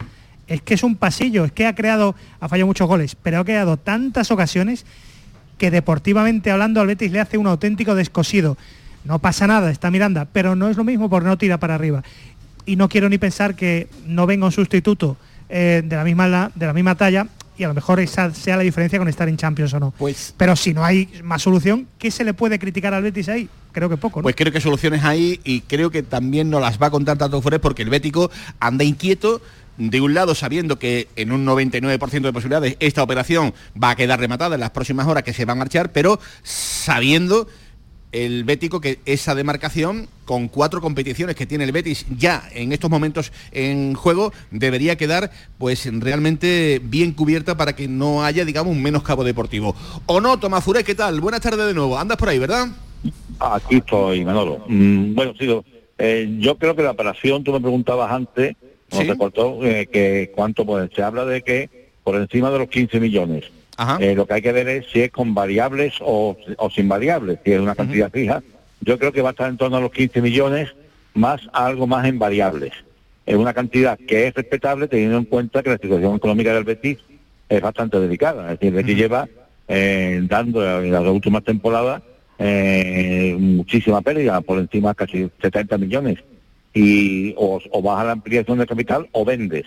[0.47, 3.45] es que es un pasillo, es que ha creado, ha fallado muchos goles, pero ha
[3.45, 4.85] creado tantas ocasiones
[5.57, 8.57] que deportivamente hablando al Betis le hace un auténtico descosido.
[9.03, 12.03] No pasa nada, está Miranda, pero no es lo mismo porque no tira para arriba.
[12.65, 15.17] Y no quiero ni pensar que no venga un sustituto
[15.53, 18.63] eh, de, la misma, de la misma talla y a lo mejor esa sea la
[18.63, 19.91] diferencia con estar en Champions o no.
[19.91, 23.49] Pues, pero si no hay más solución, ¿qué se le puede criticar al Betis ahí?
[23.73, 24.23] Creo que poco, ¿no?
[24.23, 27.41] Pues creo que soluciones hay y creo que también nos las va a contar Tato
[27.41, 29.41] Forés porque el Bético anda inquieto
[29.77, 34.19] de un lado sabiendo que en un 99% de posibilidades esta operación va a quedar
[34.19, 37.47] rematada en las próximas horas que se va a marchar, pero sabiendo
[38.11, 42.89] el Bético que esa demarcación con cuatro competiciones que tiene el Betis ya en estos
[42.89, 48.81] momentos en juego debería quedar pues realmente bien cubierta para que no haya digamos un
[48.81, 49.75] menoscabo deportivo.
[50.05, 51.21] ¿O no, Tomás Furé, qué tal?
[51.21, 51.97] Buenas tardes de nuevo.
[51.97, 52.67] Andas por ahí, ¿verdad?
[53.39, 54.63] Aquí estoy, Manolo.
[54.67, 55.47] Mm, bueno, sí,
[55.97, 58.55] eh, yo creo que la operación, tú me preguntabas antes,
[58.91, 59.07] no ¿Sí?
[59.07, 61.69] te cortó, eh, que cuánto pues se habla de que
[62.03, 63.45] por encima de los 15 millones.
[63.99, 67.39] Eh, lo que hay que ver es si es con variables o, o sin variables,
[67.43, 68.43] si es una cantidad fija.
[68.81, 70.69] Yo creo que va a estar en torno a los 15 millones
[71.13, 72.73] más algo más en variables.
[73.25, 76.97] Es una cantidad que es respetable teniendo en cuenta que la situación económica del Betis
[77.47, 78.51] es bastante delicada.
[78.51, 79.27] Es decir, el Betis lleva
[79.67, 82.01] eh, dando en las últimas temporadas
[82.39, 86.19] eh, muchísima pérdida, por encima casi 70 millones.
[86.73, 89.65] Y o, o vas a la ampliación de capital o vendes.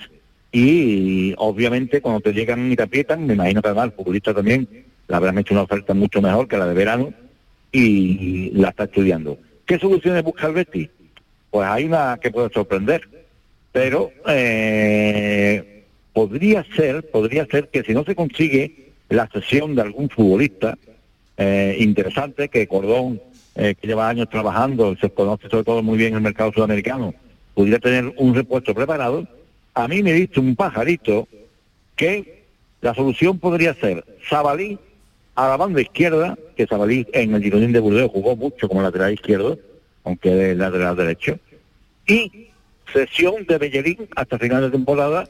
[0.55, 4.69] Y obviamente cuando te llegan y te aprietan, me imagino que además el futbolista también
[5.09, 7.13] le habrán hecho una oferta mucho mejor que la de verano
[7.73, 9.37] y la está estudiando.
[9.67, 10.91] ¿Qué soluciones busca el Betis?
[11.51, 13.03] Pues hay una que puede sorprender,
[13.73, 20.09] pero eh, podría ser, podría ser que si no se consigue la cesión de algún
[20.09, 20.79] futbolista
[21.37, 23.21] eh, interesante, que Cordón,
[23.57, 27.13] eh, que lleva años trabajando, se conoce sobre todo muy bien el mercado sudamericano,
[27.55, 29.27] pudiera tener un repuesto preparado,
[29.75, 31.27] a mí me dice un pajarito
[31.97, 32.45] que
[32.81, 34.79] la solución podría ser Sabalí
[35.35, 39.13] a la banda izquierda, que Sabalí en el Gironín de Burdeos jugó mucho como lateral
[39.15, 39.59] izquierdo,
[40.05, 41.39] aunque es lateral derecho,
[42.07, 42.49] y
[42.93, 45.27] sesión de Bellerín hasta final de temporada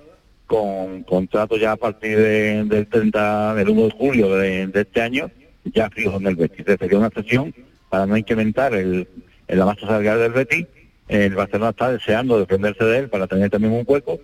[0.47, 5.01] con contrato ya a partir de- del 30 del 1 de julio de, de este
[5.01, 5.31] año
[5.73, 6.67] ya fijo en el Betis.
[6.79, 7.55] Sería una sesión
[7.89, 9.09] para no incrementar el,
[9.49, 10.67] el salarial del Betis.
[11.09, 14.19] El Barcelona está deseando defenderse de él para tener también un hueco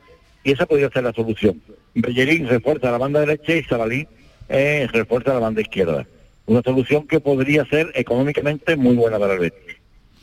[0.45, 1.61] y esa podría ser la solución.
[1.95, 4.07] Bellerín refuerza la banda derecha y Sabalí
[4.49, 6.07] eh, refuerza la banda izquierda.
[6.47, 9.77] Una solución que podría ser económicamente muy buena para el Betis.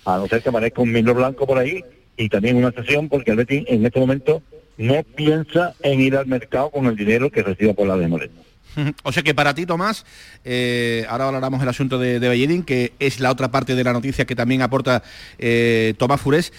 [0.05, 1.83] A no ser que aparezca un Milo Blanco por ahí
[2.17, 4.41] y también una sesión porque el Betis en este momento
[4.77, 8.29] no piensa en ir al mercado con el dinero que reciba por la de.
[9.03, 10.05] O sea que para ti, Tomás,
[10.45, 13.93] eh, ahora valoramos el asunto de, de Bellerín, que es la otra parte de la
[13.93, 15.03] noticia que también aporta
[15.39, 16.53] eh, Tomás Furés.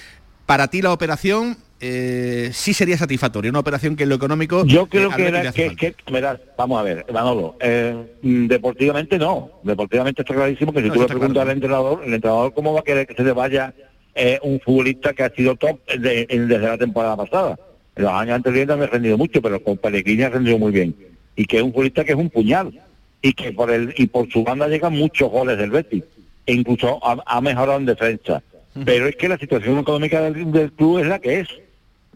[0.47, 4.65] Para ti la operación eh, sí sería satisfactoria, una operación que en lo económico...
[4.67, 8.47] Yo creo eh, al que, era, que, que- verás, vamos a ver, Manolo, eh, mm,
[8.47, 11.51] deportivamente no, deportivamente está clarísimo que si No, tú le preguntas claro.
[11.51, 13.73] al entrenador, el entrenador cómo va a querer que se le vaya
[14.15, 17.59] eh, un futbolista que ha sido top de- en- desde la temporada pasada.
[17.95, 20.95] En los años anteriores no ha rendido mucho, pero con Pellegrini ha rendido muy bien.
[21.37, 22.81] Y que es un futbolista que es un puñal
[23.23, 26.03] y que por el y por su banda llegan muchos goles del Betis.
[26.47, 28.43] E incluso ha, ha mejorado en defensa.
[28.85, 31.49] Pero es que la situación económica del, del club es la que es.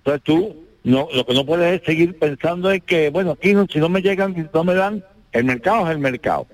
[0.05, 3.67] Entonces tú no, lo que no puedes es seguir pensando es que, bueno, aquí no-
[3.73, 6.47] si no me llegan, si no me dan, el mercado es el mercado.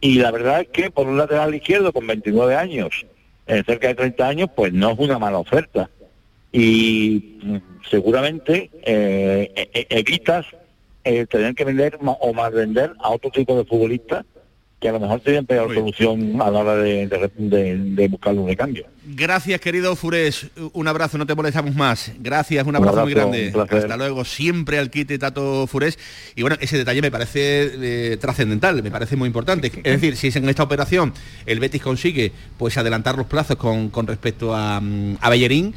[0.00, 3.06] Y la verdad es que por un lateral izquierdo con 29 años,
[3.46, 5.88] eh, cerca de 30 años, pues no es una mala oferta.
[6.52, 7.56] Y mm,
[7.90, 10.46] seguramente eh, e- e- evitas
[11.04, 14.24] eh, tener que vender o más vender a otro tipo de futbolistas
[14.80, 18.32] que a lo mejor tienen peor solución a la hora de, de, de- de buscar
[18.34, 18.86] un recambio.
[19.04, 20.46] Gracias, querido Furés.
[20.72, 22.12] Un abrazo, no te molestamos más.
[22.20, 23.52] Gracias, un Un abrazo, muy grande.
[23.70, 25.98] Hasta luego, siempre al quite Tato Furés.
[26.36, 27.70] Y bueno, ese detalle me parece
[28.12, 29.66] eh, trascendental, me parece muy importante.
[29.82, 31.12] Es decir, si en esta operación
[31.46, 35.74] el Betis consigue pues adelantar los plazos con, con respecto a, mm, a Bellerín,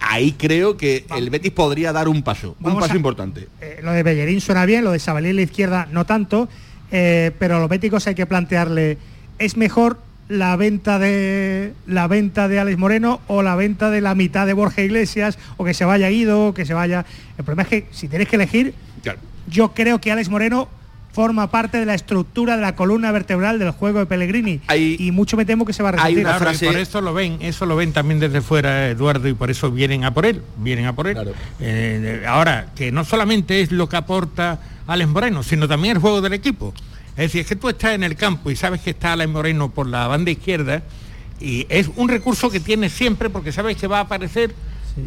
[0.00, 3.48] ahí creo que el Betis podría dar un paso, un paso a- importante.
[3.60, 6.48] Eh, lo de Bellerín suena bien, lo de Sabalí en la izquierda no tanto,
[6.90, 8.98] eh, pero a los béticos hay que plantearle,
[9.38, 9.98] ¿es mejor
[10.28, 14.52] la venta de la venta de Alex Moreno o la venta de la mitad de
[14.52, 17.06] Borja Iglesias o que se vaya Guido o que se vaya
[17.38, 18.74] el problema es que si tienes que elegir
[19.46, 20.68] yo creo que Alex Moreno
[21.12, 24.60] forma parte de la estructura de la columna vertebral del juego de Pellegrini.
[24.72, 27.38] Y mucho me temo que se va a resistir Claro, y por eso lo ven,
[27.40, 30.86] eso lo ven también desde fuera, Eduardo, y por eso vienen a por él, vienen
[30.86, 31.16] a por él.
[31.58, 36.20] Eh, ahora, que no solamente es lo que aporta Alex Moreno, sino también el juego
[36.20, 36.74] del equipo.
[37.10, 39.70] Es decir, es que tú estás en el campo y sabes que está Alex Moreno
[39.70, 40.82] por la banda izquierda
[41.40, 44.54] y es un recurso que tienes siempre porque sabes que va a aparecer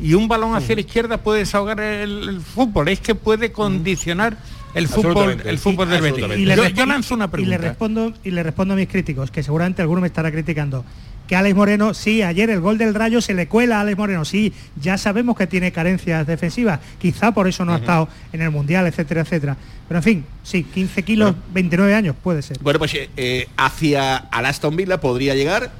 [0.01, 4.37] y un balón hacia la izquierda puede desahogar el, el fútbol, es que puede condicionar
[4.73, 6.25] el fútbol, el fútbol del Betis.
[6.37, 7.57] Y le, Yo, lanzo una y pregunta.
[7.57, 10.85] le respondo y le respondo a mis críticos, que seguramente alguno me estará criticando.
[11.31, 14.25] Que Alex Moreno, sí, ayer el gol del Rayo se le cuela a Alex Moreno,
[14.25, 18.51] sí, ya sabemos que tiene carencias defensivas, quizá por eso no ha estado en el
[18.51, 19.55] Mundial, etcétera, etcétera.
[19.87, 22.57] Pero en fin, sí, 15 kilos, 29 años, puede ser.
[22.59, 25.71] Bueno, pues eh, hacia al Aston Villa podría llegar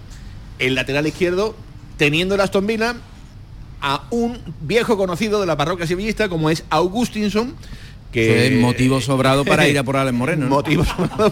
[0.58, 1.54] el lateral izquierdo,
[1.98, 2.96] teniendo el Aston Villa
[3.82, 7.56] a un viejo conocido de la parroquia sevillista como es Augustinson,
[8.12, 10.46] que es motivo sobrado para ir a por Alex Moreno.
[10.46, 10.50] ¿no?
[10.62, 11.32] Motivo sobrado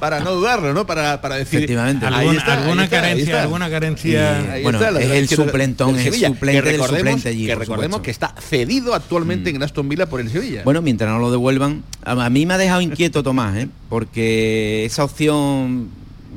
[0.00, 0.86] para, no dudarlo, ¿no?
[0.86, 1.58] Para, para decir.
[1.58, 2.06] Efectivamente.
[2.06, 4.58] ¿Alguna, alguna carencia, alguna carencia.
[4.62, 7.46] bueno, es el suplentón, es el suplente del suplente allí.
[7.46, 10.62] Que recordemos que está cedido actualmente en Aston Villa por el Sevilla.
[10.64, 11.84] Bueno, mientras no lo devuelvan.
[12.04, 13.68] A, mí me ha dejado inquieto Tomás, ¿eh?
[13.88, 15.88] porque esa opción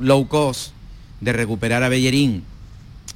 [0.01, 0.71] low cost
[1.21, 2.43] de recuperar a Bellerín,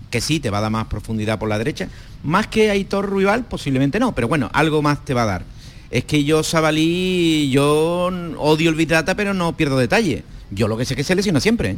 [0.10, 1.90] que sí te va a dar más profundidad por la derecha,
[2.24, 5.53] más que Aitor Rival, posiblemente no, pero bueno, algo más te va a dar
[5.94, 10.24] es que yo Sabalí, yo odio el Vitrata, pero no pierdo detalle.
[10.50, 11.78] Yo lo que sé es que se lesiona siempre.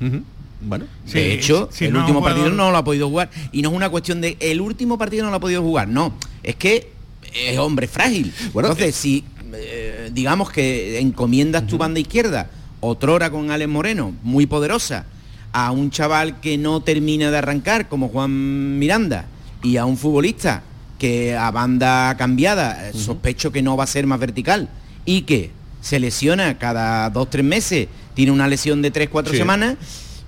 [0.00, 0.22] ¿eh?
[0.60, 3.28] Bueno, de hecho, el último partido no lo ha podido jugar.
[3.50, 5.88] Y no es una cuestión de el último partido no lo ha podido jugar.
[5.88, 6.14] No,
[6.44, 6.92] es que
[7.34, 8.32] es hombre frágil.
[8.52, 9.24] Bueno, Entonces, eh, si
[9.54, 12.48] eh, digamos que encomiendas tu banda izquierda,
[12.78, 15.04] otrora con Alex Moreno, muy poderosa,
[15.50, 19.26] a un chaval que no termina de arrancar, como Juan Miranda,
[19.64, 20.62] y a un futbolista
[20.98, 24.68] que a banda cambiada, eh, sospecho que no va a ser más vertical.
[25.04, 29.76] Y que se lesiona cada dos, tres meses, tiene una lesión de tres, cuatro semanas,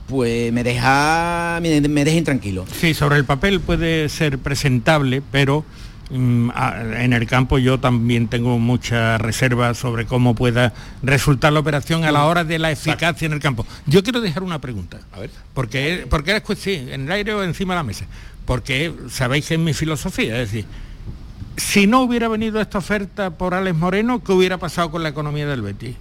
[0.07, 2.65] pues me deja, me, deja intranquilo.
[2.81, 5.65] Sí, sobre el papel puede ser presentable, pero
[6.11, 12.13] en el campo yo también tengo muchas reservas sobre cómo pueda resultar la operación a
[12.13, 13.67] la hora de la eficacia en el campo.
[13.87, 15.31] Yo quiero dejar una pregunta, a ver.
[15.55, 18.07] porque, porque es cuestión, en el aire o encima de la mesa
[18.49, 20.65] porque sabéis que es mi filosofía, es decir,
[21.59, 25.47] si no hubiera venido esta oferta por Alex Moreno, ¿qué hubiera pasado con la economía
[25.47, 25.97] del Betis?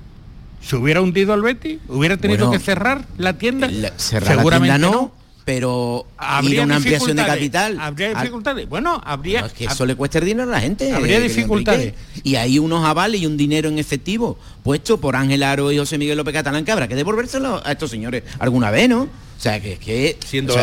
[0.62, 1.80] ¿Se hubiera hundido el Betis?
[1.90, 3.70] ¿Hubiera tenido que cerrar la tienda?
[3.98, 5.12] Seguramente no,
[5.48, 7.78] pero habría una ampliación de capital.
[7.80, 8.68] Habría dificultades.
[8.68, 9.46] Bueno, habría.
[9.46, 10.92] es que eso le cuesta el dinero a la gente.
[10.92, 11.94] Habría dificultades.
[12.22, 15.98] Y hay unos avales y un dinero en efectivo puesto por Ángel Aro y José
[15.98, 19.04] Miguel López Catalán que habrá que devolvérselo a estos señores alguna vez, ¿no?
[19.04, 20.18] O sea, que es que.
[20.28, 20.54] Siendo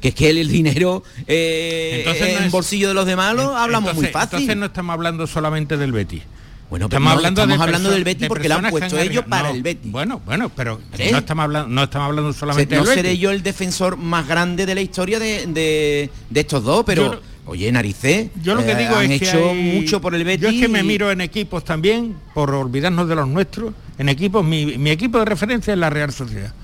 [0.00, 4.38] que es que el, dinero eh, en bolsillo de los demás lo hablamos muy fácil.
[4.38, 6.22] Entonces no estamos hablando solamente del Betis.
[6.72, 9.92] Bueno, estamos hablando, estamos hablando del Betis porque lo han puesto ellos para el Betis.
[9.92, 13.98] Bueno, bueno, pero no estamos hablando, no estamos hablando solamente No seré yo el defensor
[13.98, 18.30] más grande de la historia de, estos dos, pero oye, narices.
[18.42, 20.44] Yo lo que digo eh, han es hecho mucho por el Betis.
[20.44, 24.42] Yo es que me miro en equipos también, por olvidarnos de los nuestros, en equipos,
[24.42, 26.54] mi equipo de referencia es la Real Sociedad.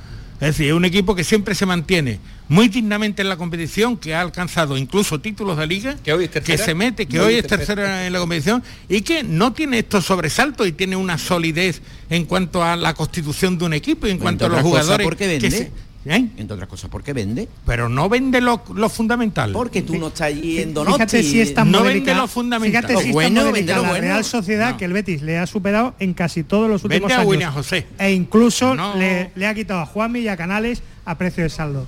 [0.41, 4.15] Es decir, es un equipo que siempre se mantiene muy dignamente en la competición, que
[4.15, 8.21] ha alcanzado incluso títulos de liga, que, se mete, que hoy es tercera en la
[8.21, 12.95] competición y que no tiene estos sobresaltos y tiene una solidez en cuanto a la
[12.95, 15.05] constitución de un equipo y en cuanto a los jugadores.
[15.05, 15.73] Porque vende.
[16.05, 16.29] ¿Eh?
[16.37, 17.49] Entre otras cosas, ¿por qué vende?
[17.67, 19.53] Pero no vende lo, fundamental.
[19.53, 20.97] Porque tú no estás allí en Donosti.
[20.97, 22.87] Fíjate si es tan no vende lo fundamental.
[22.87, 24.01] Fíjate si bueno, vende la bueno.
[24.01, 27.27] Real Sociedad que el Betis le ha superado en casi todos los últimos vende a
[27.27, 27.87] William José.
[27.99, 31.87] E incluso le, le, ha quitado a Juanmi y a Canales a precio de saldo.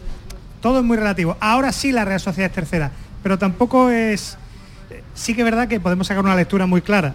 [0.60, 1.36] Todo es muy relativo.
[1.40, 2.90] Ahora sí la Real Sociedad es tercera,
[3.22, 4.36] pero tampoco es...
[5.14, 7.14] Sí que es verdad que podemos sacar una lectura muy clara.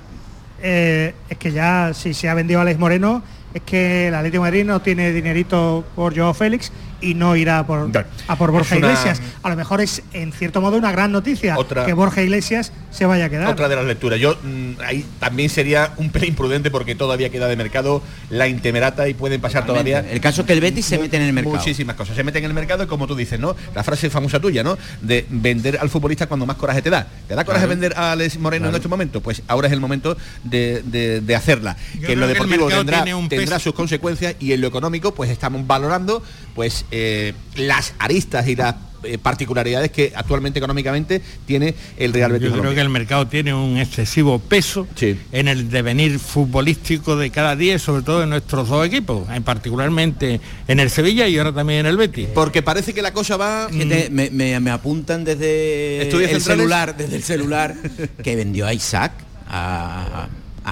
[0.61, 3.21] Eh, es que ya si se ha vendido a Alex Moreno,
[3.55, 6.73] es que el Atlético de Madrid no tiene dinerito por Joao Félix
[7.05, 7.91] y no irá por,
[8.27, 9.21] a por Borja Iglesias.
[9.43, 13.25] A lo mejor es en cierto modo una gran noticia que Borja Iglesias se vaya
[13.25, 13.47] a quedar.
[13.47, 14.19] Otra de las lecturas.
[14.19, 19.07] Yo mm, ahí también sería un pelín imprudente porque todavía queda de mercado la intemerata
[19.07, 19.99] y pueden pasar todavía.
[19.99, 21.55] El caso es que el Betis se mete en el mercado.
[21.55, 22.15] Muchísimas cosas.
[22.15, 23.55] Se mete en el mercado y como tú dices, ¿no?
[23.75, 24.77] La frase famosa tuya, ¿no?
[25.01, 27.07] De vender al futbolista cuando más coraje te da.
[27.27, 29.21] ¿Te da coraje vender a Alex Moreno en este momento?
[29.21, 31.77] Pues ahora es el momento de, hacerla.
[32.03, 36.23] que en lo deportivo tendrá, tendrá sus consecuencias y en lo económico pues estamos valorando
[36.55, 38.75] pues eh, las aristas y las
[39.05, 42.49] eh, particularidades que actualmente económicamente tiene el Real Betis.
[42.49, 44.87] Yo creo que el mercado tiene un excesivo peso
[45.31, 50.39] en el devenir futbolístico de cada día, sobre todo en nuestros dos equipos, en particularmente
[50.67, 52.29] en el Sevilla y ahora también en el Betis.
[52.33, 53.67] Porque parece que la cosa va.
[53.69, 54.11] Mm.
[54.11, 57.75] me, apuntan desde el celular, desde el celular,
[58.23, 59.11] que vendió a Isaac
[59.47, 60.27] a,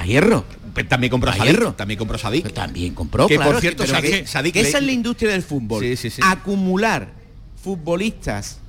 [0.06, 1.74] Hierro pues también compró a Hierro.
[1.74, 2.54] También compró Sadik.
[2.54, 5.84] También compró, que por cierto, Sadik, esa es la industria del fútbol.
[6.22, 7.10] Acumular
[7.62, 8.60] futbolistas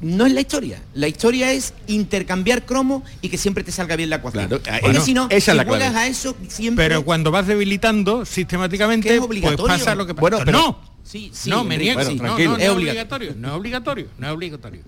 [0.00, 0.82] no es la historia.
[0.92, 4.48] La historia es intercambiar cromo y que siempre te salga bien la ecuación.
[4.48, 6.84] Porque si no, si juegas a eso siempre...
[6.84, 10.20] Pero cuando vas debilitando sistemáticamente, pues pasa lo que pasa.
[10.20, 10.94] Bueno, pero no.
[11.04, 12.16] Sí, sí, no, me niego, sí.
[12.16, 14.80] no, no, es obligatorio, no es obligatorio, no es obligatorio.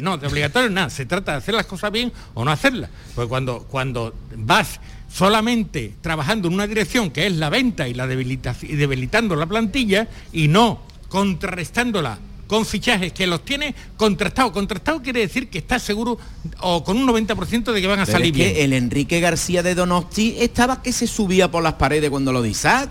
[0.00, 2.90] No, de obligatorio nada, se trata de hacer las cosas bien o no hacerlas.
[3.14, 4.80] Pues cuando, cuando vas
[5.12, 10.48] solamente trabajando en una dirección que es la venta y la debilitando la plantilla y
[10.48, 14.50] no contrarrestándola con fichajes que los tiene contrastados.
[14.52, 16.18] Contrastado quiere decir que está seguro
[16.60, 18.54] o con un 90% de que van a salir bien.
[18.56, 22.48] el Enrique García de Donosti estaba que se subía por las paredes cuando lo de
[22.50, 22.90] Isaac.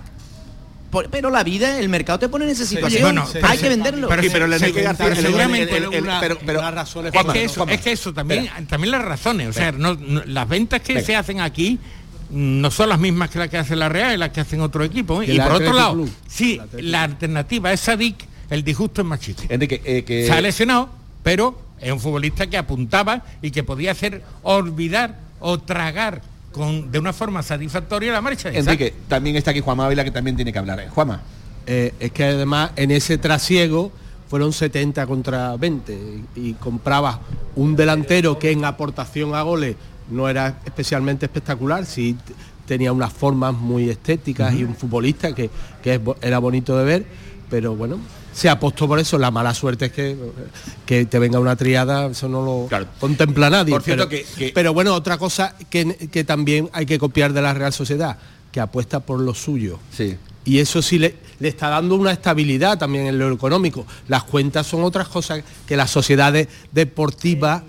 [1.12, 3.22] pero la vida, el mercado te pone en esa situación.
[3.44, 4.08] hay que venderlo.
[4.08, 7.12] Pero, Sí, pero el Enrique García- seguramente el- el- una- pero- pero- una razón es,
[7.12, 10.82] que eso, es que eso también, también las razones, o sea, no- no- las ventas
[10.82, 11.06] que Venga.
[11.06, 11.78] se hacen aquí
[12.32, 14.84] no son las mismas que las que hace la Real y las que hacen otro
[14.84, 15.22] equipo.
[15.22, 15.34] ¿eh?
[15.34, 16.12] Y por otro lado, Club.
[16.28, 18.16] sí, la alternativa es Sadik,
[18.50, 19.44] el disgusto es más chico.
[19.50, 20.90] Enrique, eh, que- Se ha lesionado,
[21.24, 26.22] pero es un futbolista que apuntaba y que podía hacer olvidar o tragar
[26.52, 28.50] con, de una forma satisfactoria la marcha.
[28.50, 30.80] de Enrique, también está aquí Juanma Ávila que también tiene que hablar.
[30.80, 30.88] ¿eh?
[30.90, 31.22] Juanma.
[31.68, 33.92] Eh, es que además en ese trasiego
[34.28, 35.94] fueron 70 contra 20
[36.36, 37.18] y, y comprabas
[37.56, 39.76] un delantero que en aportación a goles
[40.12, 42.16] no era especialmente espectacular, sí
[42.66, 45.49] tenía unas formas muy estéticas y un futbolista que,
[45.82, 47.05] que era bonito de ver,
[47.49, 47.97] pero bueno,
[48.32, 50.16] se apostó por eso, la mala suerte es que,
[50.86, 52.68] que te venga una triada, eso no lo
[52.99, 53.74] contempla nadie.
[53.74, 57.34] Por cierto, pero, que- que- pero bueno, otra cosa que, que también hay que copiar
[57.34, 58.18] de la Real Sociedad,
[58.51, 59.80] que apuesta por lo suyo.
[59.91, 60.16] Sí.
[60.45, 63.86] Y eso sí le, le está dando una estabilidad también en lo económico.
[64.07, 67.64] Las cuentas son otras cosas que las sociedades deportivas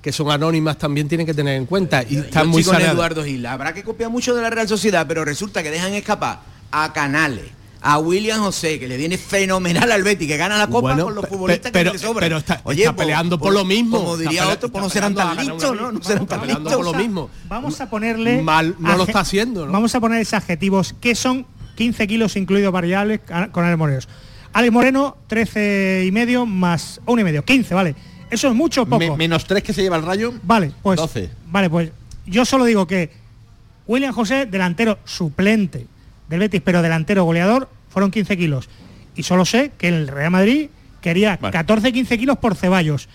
[0.00, 2.80] que son anónimas también tienen que tener en cuenta y están muy con.
[2.80, 3.44] Eduardo Gil.
[3.46, 6.40] Habrá que copiar mucho de la Real Sociedad, pero resulta que dejan escapar
[6.70, 7.44] a Canales,
[7.82, 11.14] a William José, que le viene fenomenal al Betty, que gana la copa Bueno, con
[11.16, 12.20] los futbolistas pe- pero- que le sobran.
[12.26, 13.98] pero está- está peleando por lo mismo.
[13.98, 15.92] Como diría otro, pues no serán tan listos, ¿no?
[15.92, 16.86] No serán Está tan peleando listos.
[16.86, 17.30] por lo mismo.
[17.48, 18.40] Vamos a ponerle...
[18.40, 19.72] Mal no lo está haciendo, ¿no?
[19.72, 21.44] Vamos a poner esos adjetivos que son
[21.76, 23.20] 15 kilos incluidos variables
[23.52, 24.00] con Alex Moreno.
[24.54, 27.94] Alex Moreno, 13 y medio más uno y medio, 15, ¿vale?
[28.32, 28.98] Eso es mucho o poco.
[28.98, 30.32] Me- menos tres que se lleva el rayo.
[30.42, 31.30] Vale, pues 12.
[31.46, 31.90] Vale, pues
[32.26, 33.10] yo solo digo que
[33.86, 35.86] William José, delantero suplente
[36.28, 38.68] del Betis, pero delantero goleador, fueron 15 kilos.
[39.14, 40.68] Y solo sé que el Real Madrid
[41.02, 43.08] quería 14-15 kilos por Ceballos.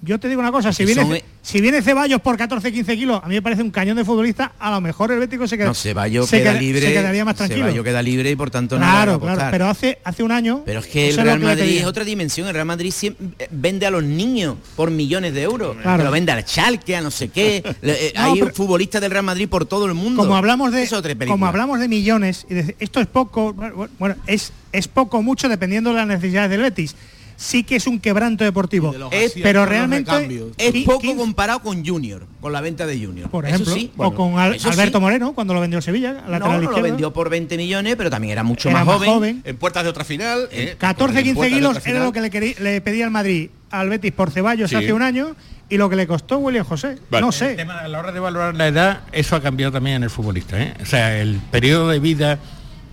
[0.00, 3.26] Yo te digo una cosa, si viene, son- si viene Ceballos por 14-15 kilos, a
[3.26, 5.74] mí me parece un cañón de futbolista, a lo mejor el Bético se, queda, No,
[5.74, 6.80] Ceballos se queda queda- libre.
[6.82, 7.62] se quedaría más tranquilo.
[7.66, 9.36] Ceballos queda libre y por tanto no Claro, apostar.
[9.36, 10.62] claro, pero hace, hace un año...
[10.64, 12.46] Pero es que el Real Madrid es otra dimensión.
[12.46, 15.76] El Real Madrid siempre vende a los niños por millones de euros.
[15.82, 16.04] Claro.
[16.04, 17.64] Lo vende al Schalke, a no sé qué.
[17.82, 20.22] Le- eh, No, Hay futbolistas del Real Madrid por todo el mundo.
[20.22, 20.88] como hablamos de
[21.26, 23.52] como hablamos de millones y de- esto es poco
[23.98, 26.94] bueno, es es poco mucho dependiendo de las necesidades del Betis
[27.40, 30.10] sí que es un quebranto deportivo Es- pero realmente
[30.58, 33.30] es poco 15, comparado con Junior, con la venta de Junior.
[33.30, 33.92] por ejemplo sí.
[33.96, 35.00] o con Al- Alberto sí.
[35.02, 38.32] Moreno cuando lo vendió Sevilla No, lateral no lo vendió por 20 millones, pero también
[38.32, 39.10] era mucho Era más, más joven.
[39.10, 39.42] joven.
[39.44, 40.48] En puertas de otra final.
[40.50, 43.12] eh, 14 en 15 puertas de kilos era lo que le, quería- le pedía al
[43.12, 44.76] Madrid al Betis por Ceballos Sí.
[44.76, 45.36] hace un año
[45.68, 47.20] y lo que le costó William José Vale.
[47.20, 49.96] no El sé tema, a la hora de valorar la edad, eso ha cambiado también
[49.96, 50.60] en el futbolista.
[50.60, 50.74] ¿eh?
[50.82, 52.38] O sea, el periodo de vida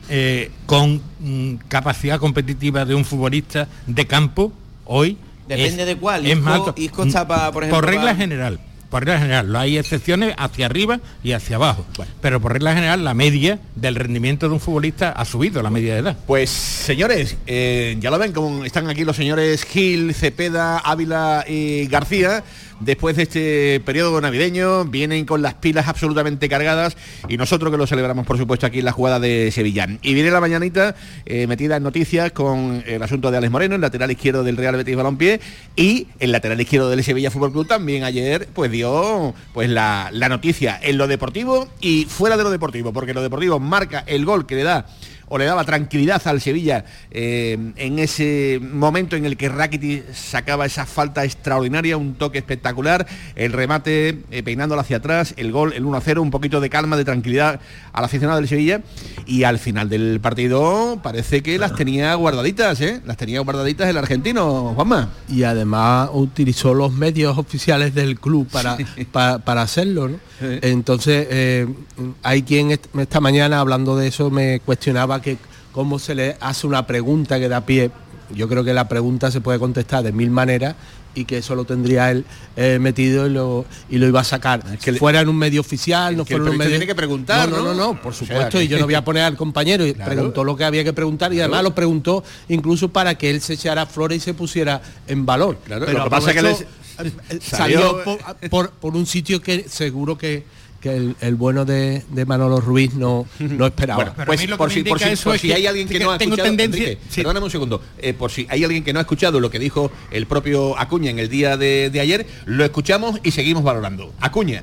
[0.10, 4.52] eh, con mm, capacidad competitiva de un futbolista de campo
[4.86, 6.26] hoy Depende es- de cuál.
[6.26, 6.74] Es Isco- más alto.
[6.78, 8.60] Isco está pa- por ejemplo, por regla general.
[8.90, 11.86] Por regla general, lo hay excepciones hacia arriba y hacia abajo.
[12.22, 15.94] Pero por regla general, la media del rendimiento de un futbolista ha subido la media
[15.96, 16.18] de edad.
[16.26, 21.88] Pues señores, eh, ya lo ven, como están aquí los señores Gil, Cepeda, Ávila y
[21.88, 22.44] García.
[22.80, 26.98] Después de este periodo navideño, vienen con las pilas absolutamente cargadas
[27.30, 29.88] y nosotros que lo celebramos, por supuesto, aquí en la jugada de Sevilla.
[30.02, 30.96] Y viene la mañanita
[31.26, 34.76] eh, metida en noticias con el asunto de Alex Moreno, el lateral izquierdo del Real
[34.76, 35.40] Betis Balompié,
[35.76, 40.28] y el lateral izquierdo del Sevilla Fútbol Club también ayer pues dio pues la, la
[40.28, 44.46] noticia en lo deportivo y fuera de lo deportivo, porque lo deportivo marca el gol
[44.46, 44.86] que le da
[45.28, 50.66] o le daba tranquilidad al Sevilla eh, en ese momento en el que Rakitic sacaba
[50.66, 53.06] esa falta extraordinaria, un toque espectacular,
[53.36, 57.06] el remate eh, peinándola hacia atrás, el gol, el 1-0, un poquito de calma, de
[57.06, 57.60] tranquilidad
[57.94, 58.82] al aficionado del Sevilla
[59.26, 63.02] y al final del partido parece que las tenía guardaditas, ¿eh?
[63.06, 65.10] las tenía guardaditas el argentino, Juanma.
[65.30, 68.78] y además utilizó los medios oficiales del club para,
[69.12, 70.10] pa- para hacerlo.
[70.10, 70.18] ¿no?
[70.62, 71.68] Entonces, eh,
[72.24, 75.38] hay quien est- esta mañana hablando de eso me cuestionaba que
[75.72, 77.92] cómo se le hace una pregunta que da pie.
[78.34, 80.76] Yo creo que la pregunta se puede contestar de mil maneras
[81.14, 82.26] y que eso lo tendría él
[82.58, 84.62] eh, metido y lo, y lo iba a sacar.
[84.98, 86.72] fuera en un medio oficial, no que fuera en un medio...
[86.72, 87.74] tiene que preguntar, no, no, ¿no?
[87.74, 89.86] no, no, por O sea, supuesto, que- y yo no voy a poner al compañero
[89.86, 90.12] y Claro.
[90.12, 93.54] preguntó lo que había que preguntar y además lo preguntó incluso para que él se
[93.54, 95.58] echara flores y se pusiera en valor.
[95.64, 96.66] Claro, lo que pasa es que les- eh,
[96.98, 100.44] salió- salió por, por- por un sitio que seguro que,
[100.86, 104.04] que el, el bueno de, de Manolo Ruiz no, no esperaba.
[104.04, 106.84] Bueno, pues por si, por si- por si hay alguien que no ha escuchado, tendencia-
[106.92, 109.58] Enrique, perdóname un segundo, eh, por si hay alguien que no ha escuchado lo que
[109.58, 114.14] dijo el propio Acuña en el día de, de ayer, lo escuchamos y seguimos valorando.
[114.20, 114.62] Acuña.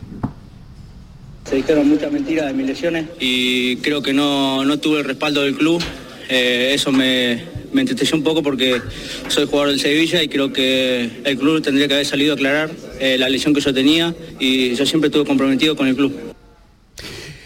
[1.48, 5.42] Se dijeron muchas mentiras de mis lesiones y creo que no, no tuve el respaldo
[5.42, 5.82] del club.
[6.28, 7.42] Eh, eso me,
[7.72, 8.80] me entristeció un poco porque
[9.28, 12.70] soy jugador del Sevilla y creo que el club tendría que haber salido a aclarar
[13.00, 16.31] eh, la lesión que yo tenía y yo siempre estuve comprometido con el club.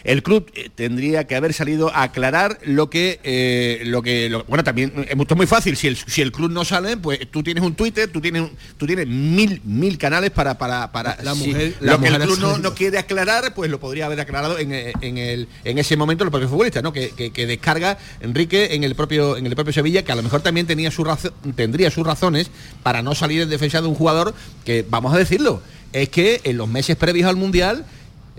[0.07, 4.63] El club eh, tendría que haber salido a aclarar lo que, eh, lo que, bueno,
[4.63, 7.75] también es muy fácil, si el, si el club no sale, pues tú tienes un
[7.75, 8.49] Twitter, tú tienes,
[8.79, 12.59] tú tienes mil, mil canales para, para, para la mujer, lo que el club no,
[12.59, 16.31] no, quiere aclarar, pues lo podría haber aclarado en, en, el, en ese momento el
[16.31, 16.93] propio futbolista, ¿no?
[16.93, 20.41] Que, que, descarga Enrique en el propio, en el propio Sevilla, que a lo mejor
[20.41, 22.51] también tenía su razón, tendría sus razones
[22.85, 24.35] para no salir en defensa de un jugador
[24.65, 27.87] que, vamos a decirlo, es que en los meses previos al Mundial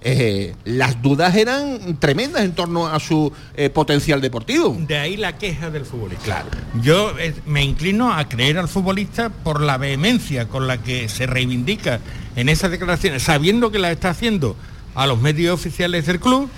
[0.01, 4.75] eh, las dudas eran tremendas en torno a su eh, potencial deportivo.
[4.79, 6.23] De ahí la queja del futbolista.
[6.23, 6.49] Claro.
[6.81, 11.25] Yo eh, me inclino a creer al futbolista por la vehemencia con la que se
[11.25, 11.99] reivindica
[12.35, 14.55] en esas declaraciones, sabiendo que la está haciendo
[14.93, 16.49] a los medios oficiales del club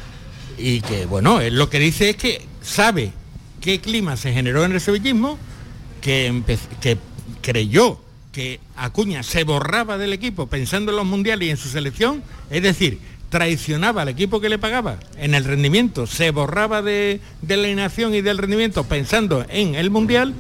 [0.58, 3.14] y que, bueno, él lo que dice es que sabe
[3.62, 5.38] qué clima se generó en el sevillismo,
[6.02, 6.44] que,
[6.82, 6.98] que
[7.42, 8.00] creyó
[8.32, 12.62] que Acuña se borraba del equipo pensando en los mundiales y en su selección, es
[12.62, 13.00] decir,
[13.30, 18.22] traicionaba al equipo que le pagaba en el rendimiento, se borraba de, la inacción y
[18.22, 20.34] del rendimiento pensando en el mundial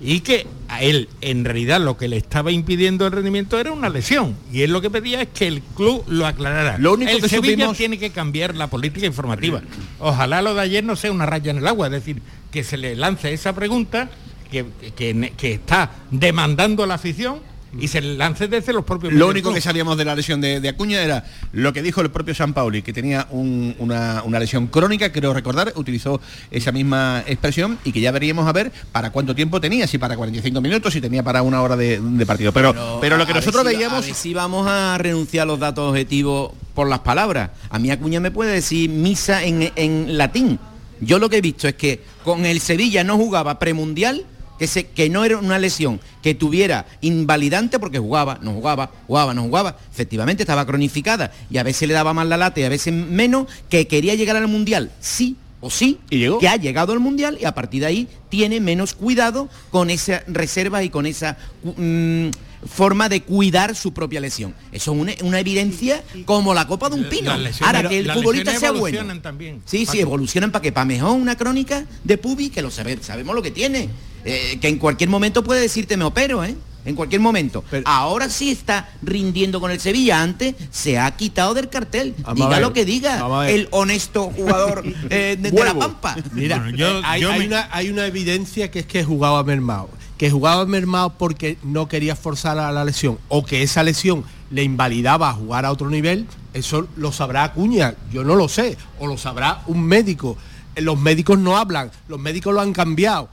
[0.00, 3.88] y que a él en realidad lo que le estaba impidiendo el rendimiento era una
[3.88, 6.76] lesión y él lo que pedía es que el club lo aclarara.
[6.78, 9.62] Lo único el que Sevilla tiene que cambiar la política informativa.
[9.98, 12.20] Ojalá lo de ayer no sea una raya en el agua, es decir,
[12.50, 14.10] que se le lance esa pregunta
[14.50, 19.60] que, que está demandando la afición y se lance desde los propios Lo único que
[19.60, 22.92] sabíamos de la lesión de, Acuña era lo que dijo el propio San Pauli, que
[22.92, 26.20] tenía una, lesión crónica, creo recordar, utilizó
[26.50, 30.16] esa misma expresión y que ya veríamos a ver para cuánto tiempo tenía, si para
[30.16, 32.52] 45 minutos, si tenía para una hora de, partido.
[32.52, 34.04] Pero, pero, lo que nosotros veíamos...
[34.04, 37.50] si vamos a renunciar a los datos objetivos por las palabras.
[37.70, 40.58] A mí Acuña me puede decir misa en, en latín.
[41.00, 44.24] Yo lo que he visto es que con el Sevilla no jugaba premundial
[44.58, 49.34] que, se, que no era una lesión que tuviera invalidante porque jugaba, no jugaba, jugaba,
[49.34, 52.68] no jugaba, efectivamente estaba cronificada y a veces le daba más la lata y a
[52.68, 56.38] veces menos, que quería llegar al Mundial, sí o sí, ¿Y llegó?
[56.38, 60.22] que ha llegado al Mundial y a partir de ahí tiene menos cuidado con esa
[60.26, 61.36] reserva y con esa...
[61.76, 62.28] Mm,
[62.66, 64.54] forma de cuidar su propia lesión.
[64.72, 67.32] Eso es una, evidencia como la copa de un pino.
[67.60, 69.20] Ahora que el futbolista sea bueno.
[69.20, 69.62] También.
[69.64, 73.34] Sí, sí, evolucionan para que para mejor una crónica de Pubi, que lo sabe, sabemos
[73.34, 73.88] lo que tiene.
[74.24, 76.54] Eh, que en cualquier momento puede decirte me opero, ¿eh?
[76.84, 77.64] En cualquier momento.
[77.86, 80.20] Ahora sí está rindiendo con el Sevilla.
[80.20, 82.14] Antes se ha quitado del cartel.
[82.34, 86.16] diga lo que diga el honesto jugador eh, de, la Pampa.
[86.32, 86.62] Mira,
[87.04, 89.88] hay, una, hay, una, evidencia que es que jugaba mermado.
[90.18, 93.18] Que jugaba mermado porque no quería forzar a la lesión.
[93.28, 96.26] O que esa lesión le invalidaba a jugar a otro nivel.
[96.52, 97.94] Eso lo sabrá Acuña.
[98.12, 98.76] Yo no lo sé.
[98.98, 100.36] O lo sabrá un médico.
[100.76, 101.90] Los médicos no hablan.
[102.08, 103.30] Los médicos lo han cambiado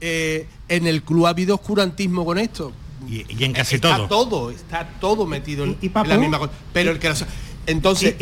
[0.00, 2.72] eh, en el club ha habido oscurantismo con esto.
[3.08, 4.08] Y, en casi está todo.
[4.08, 4.50] todo.
[4.50, 5.76] Está todo metido en,
[6.06, 6.52] la misma cosa.
[6.72, 7.12] Pero el que
[7.66, 8.16] entonces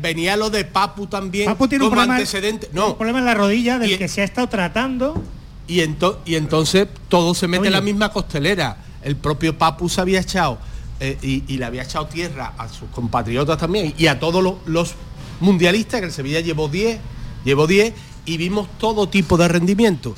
[0.00, 2.68] venía, lo de Papu también Papu tiene un problema, antecedente.
[2.72, 2.88] No.
[2.88, 5.22] Un problema en la rodilla del que se ha estado tratando.
[5.68, 8.78] Y, y entonces todo se mete en la misma costelera.
[9.02, 10.58] El propio Papu se había echado
[11.00, 14.94] eh, y, le había echado tierra a sus compatriotas también y a todos los, los
[15.40, 16.98] mundialistas que el Sevilla llevó 10,
[17.44, 17.92] llevó 10
[18.24, 20.14] y vimos todo tipo de rendimiento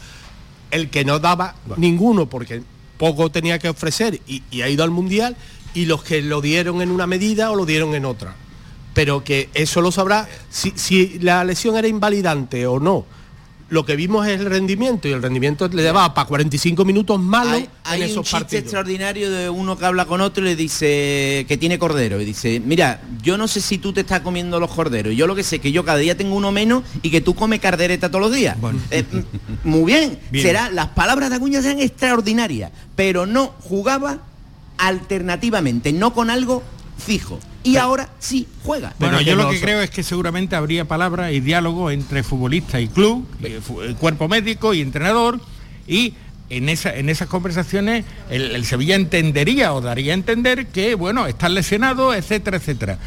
[0.70, 2.62] el que no daba ninguno porque
[2.96, 5.36] poco tenía que ofrecer y, ha ido al Mundial
[5.74, 8.34] y los que lo dieron en una medida o lo dieron en otra.
[8.94, 13.06] Pero que eso lo sabrá si, si la lesión era invalidante o no
[13.70, 17.54] lo que vimos es el rendimiento y el rendimiento le daba para 45 minutos malos
[17.54, 20.56] hay, hay en esos un chiste extraordinario de uno que habla con otro y le
[20.56, 24.58] dice que tiene cordero y dice, mira, yo no sé si tú te estás comiendo
[24.58, 27.10] los corderos, yo lo que sé es que yo cada día tengo uno menos y
[27.10, 28.56] que tú comes cardereta todos los días.
[28.90, 29.04] Eh,
[29.64, 30.18] muy bien.
[30.32, 34.20] será las palabras de Acuña sean extraordinarias, pero no jugaba
[34.78, 36.62] alternativamente, no con algo
[36.96, 38.94] fijo y ahora sí juega.
[38.98, 42.88] Bueno, yo lo que creo es que seguramente habría palabra y diálogo entre futbolista y
[42.88, 43.60] club, eh,
[43.98, 45.40] cuerpo médico y entrenador,
[45.86, 46.14] y
[46.50, 51.54] en, esa, en esas conversaciones el, Sevilla entendería o daría a entender que, bueno, están
[51.54, 52.98] lesionados, etcétera, etcétera.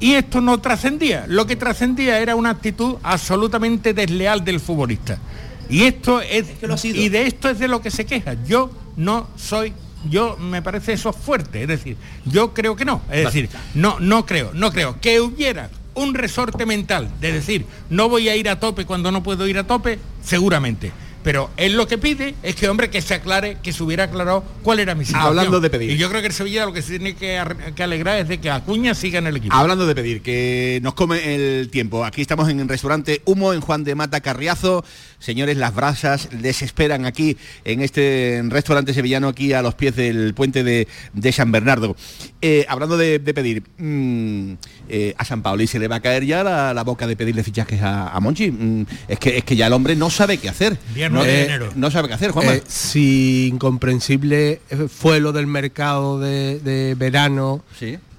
[0.00, 1.26] Y esto no trascendía.
[1.28, 5.18] Lo que trascendía era una actitud absolutamente desleal del futbolista.
[5.68, 6.46] Y esto es,
[6.82, 8.34] y de esto es de lo que se queja.
[8.46, 9.72] Yo no soy
[10.08, 14.26] yo me parece eso fuerte, es decir, yo creo que no, es decir, no, no
[14.26, 18.60] creo, no creo que hubiera un resorte mental de decir, no voy a ir a
[18.60, 20.92] tope cuando no puedo ir a tope, seguramente,
[21.22, 24.42] pero él lo que pide es que, hombre, que se aclare, que se hubiera aclarado
[24.62, 25.28] cuál era mi situación.
[25.28, 25.90] Hablando de pedir.
[25.90, 28.28] Y yo creo que el Sevilla lo que se tiene que, ar- que alegrar es
[28.28, 29.54] de que Acuña siga en el equipo.
[29.54, 32.04] Hablando de pedir, que nos come el tiempo.
[32.04, 34.84] Aquí estamos en el restaurante Humo, en Juan de Mata Carriazo.
[35.18, 40.32] Señores, las brasas les esperan aquí en este restaurante sevillano, aquí a los pies del
[40.34, 41.94] puente de, de San Bernardo.
[42.40, 44.52] Eh, hablando de, de pedir, mm,
[44.88, 47.44] eh, a San Paoli se le va a caer ya la, la boca de pedirle
[47.44, 48.50] fichajes a, a Monchi.
[48.50, 50.78] Mm, es, que, es que ya el hombre no sabe qué hacer.
[51.10, 52.54] No, eh, no sabe qué hacer, Juanma.
[52.54, 57.62] Eh, si incomprensible eh, fue lo del mercado de, de verano,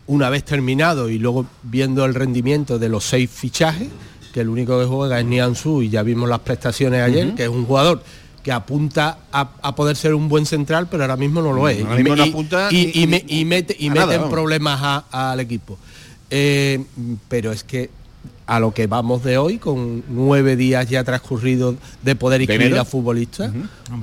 [0.07, 3.87] una vez terminado y luego viendo el rendimiento de los seis fichajes,
[4.33, 7.49] que el único que juega es Nianzú y ya vimos las prestaciones ayer, que es
[7.49, 8.03] un jugador
[8.43, 11.83] que apunta a, a poder ser un buen central, pero ahora mismo no lo es.
[11.83, 14.31] Ahora mismo no Y- apunta y, ni- y me- ni- y mete, y nada, vamos.
[14.31, 15.77] problemas al equipo.
[16.29, 16.83] Eh,
[17.27, 17.89] pero es que
[18.51, 22.83] a lo que vamos de hoy, con nueve días ya transcurridos de poder inscribir a
[22.85, 23.49] futbolistas,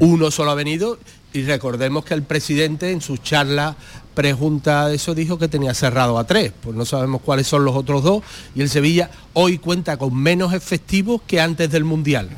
[0.01, 0.99] uno solo ha venido
[1.34, 3.76] y recordemos que el presidente en su charla
[4.14, 7.76] prejunta de eso dijo que tenía cerrado a tres, pues no sabemos cuáles son los
[7.76, 8.22] otros dos
[8.55, 12.30] y el Sevilla hoy cuenta con menos efectivos que antes del Mundial.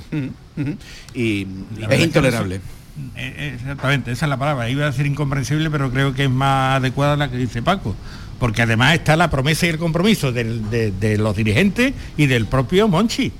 [1.14, 1.44] Y
[1.78, 1.86] La
[2.28, 2.38] eso-
[3.14, 4.68] Eh, eh, Exactamente, esa es la palabra.
[4.68, 7.94] Iba a decir incomprensible, pero creo que es más adecuada la que dice Paco.
[8.40, 13.30] Porque además está la promesa y el compromiso de, los dirigentes y del propio Monchi.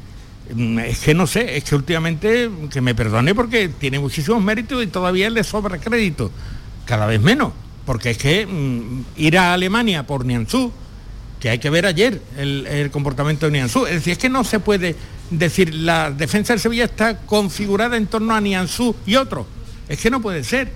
[0.54, 4.84] Mm, Es que no sé, es que últimamente, que me perdone porque tiene muchísimos méritos
[4.84, 6.30] y todavía le sobra crédito.
[6.84, 7.52] Cada vez menos.
[7.86, 10.70] Porque es que mm, ir a Alemania por Nianzú,
[11.40, 13.86] que hay que ver ayer el, el comportamiento de Nianzú.
[13.86, 14.94] Es decir, es que no se puede
[15.30, 19.46] decir la defensa del Sevilla está configurada en torno a Nianzú y otro.
[19.88, 20.72] Es que no puede ser.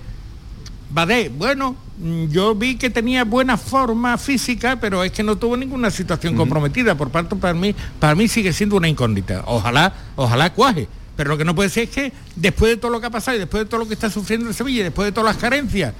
[0.95, 5.57] Badé, bueno, mm, yo vi que tenía buena forma física, pero es que no tuvo
[5.57, 6.95] ninguna situación comprometida.
[6.95, 9.43] Por parte para mí, para mí sigue siendo una incógnita.
[9.45, 10.87] Ojalá, ojalá cuaje.
[11.17, 13.35] Pero lo que no puede ser es que después de todo lo que ha pasado
[13.35, 15.35] y después de todo lo que está sufriendo el Sevilla, y después de todas las
[15.35, 15.93] carencias,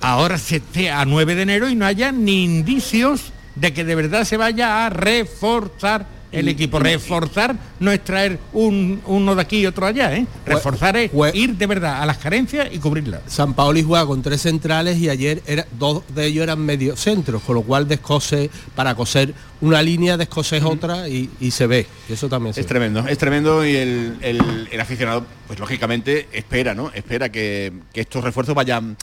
[0.00, 3.96] ahora se esté a 9 de enero y no haya ni indicios de que de
[3.96, 6.06] verdad se vaya a reforzar
[6.38, 6.78] el equipo.
[6.78, 10.26] Reforzar no es traer un, uno de aquí y otro allá, ¿eh?
[10.44, 13.22] Reforzar es ir de verdad a las carencias y cubrirlas.
[13.26, 17.42] San Paoli juega con tres centrales y ayer era, dos de ellos eran medio centros,
[17.42, 21.86] con lo cual descose para coser una línea, descoses otra y, y se ve.
[22.08, 22.68] Eso también se Es ve.
[22.68, 26.90] tremendo, es tremendo y el, el- el aficionado, pues lógicamente, espera, ¿no?
[26.92, 28.96] Espera que, que estos refuerzos vayan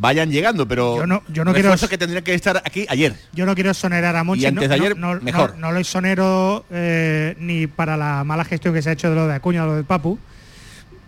[0.00, 3.14] vayan llegando, pero Yo no- yo no quiero- refuerzos que tendrían que estar aquí ayer.
[3.32, 4.44] Yo no quiero sonerar a Monchi.
[4.44, 5.58] Y antes no, de ayer, no, no- mejor.
[5.58, 9.26] No, lo exonero eh, ni para la mala gestión que se ha hecho de lo
[9.26, 10.18] de Acuña lo del Papu,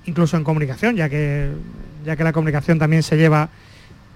[0.07, 1.51] incluso en comunicación, ya que,
[2.05, 3.49] ya que la comunicación también se lleva.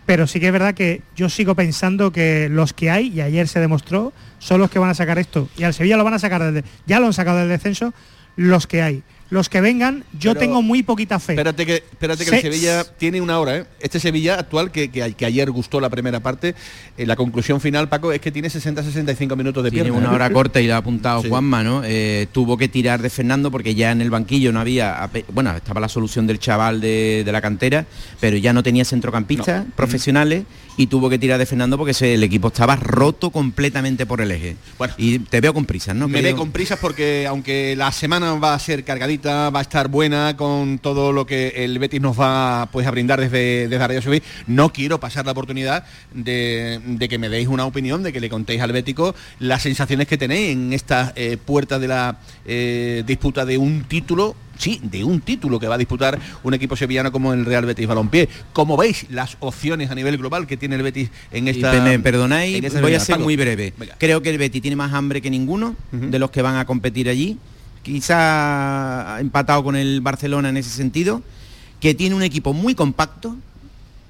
[0.07, 3.49] Pero sí que es verdad que yo sigo pensando que los que hay, y ayer
[3.49, 5.49] se demostró, son los que van a sacar esto.
[5.57, 7.95] Y al Sevilla lo van a sacar desde, ya lo han sacado del descenso,
[8.37, 9.03] los que hay.
[9.35, 11.32] Los que vengan, yo Pero- tengo muy poquita fe.
[11.32, 13.64] Espérate que, espérate que Se- el Sevilla tiene una hora, ¿eh?
[13.80, 16.55] Este Sevilla actual, que, que, ayer gustó la primera parte,
[16.97, 19.99] eh, la conclusión final, Paco, es que tiene 60-65 minutos de Tiene pierna.
[20.03, 20.14] una ¿eh?
[20.14, 21.28] hora corta y la ha apuntado Sí.
[21.28, 21.82] Juanma, ¿no?
[21.85, 25.80] Eh, tuvo que tirar de Fernando porque ya en el banquillo no había, bueno, estaba
[25.80, 27.87] la solución del chaval de, de la cantera,
[28.20, 30.45] pero ya no tenía centrocampistas profesionales
[30.76, 34.30] y tuvo que tirar de Fernando porque se- el equipo estaba roto completamente por el
[34.30, 34.57] eje.
[34.97, 36.07] y te veo con prisas, ¿no?
[36.07, 36.39] Me ve querido?
[36.39, 40.79] con prisas porque aunque la semana va a ser cargadita, va a estar buena con
[40.79, 44.01] todo lo que el Betis nos va pues, a brindar desde, desde Radio
[44.47, 48.29] no quiero pasar la oportunidad de, de que me deis una opinión, de que le
[48.29, 53.45] contéis al Bético las sensaciones que tenéis en esta eh, puerta de la eh, disputa
[53.45, 57.33] de un título sí, de un título que va a disputar un equipo sevillano como
[57.33, 58.29] el Real Betis Balompié.
[58.53, 61.81] Como veis las opciones a nivel global que tiene el Betis en Y esta pe-
[61.81, 63.25] me perdonáis, voy a ser Paco.
[63.25, 63.72] muy breve.
[63.99, 67.09] Creo que el Betty tiene más hambre que ninguno de los que van a competir
[67.09, 67.39] allí.
[67.85, 71.22] Quizá empatado con el Barcelona en ese sentido.
[71.80, 73.37] Que tiene un equipo muy compacto.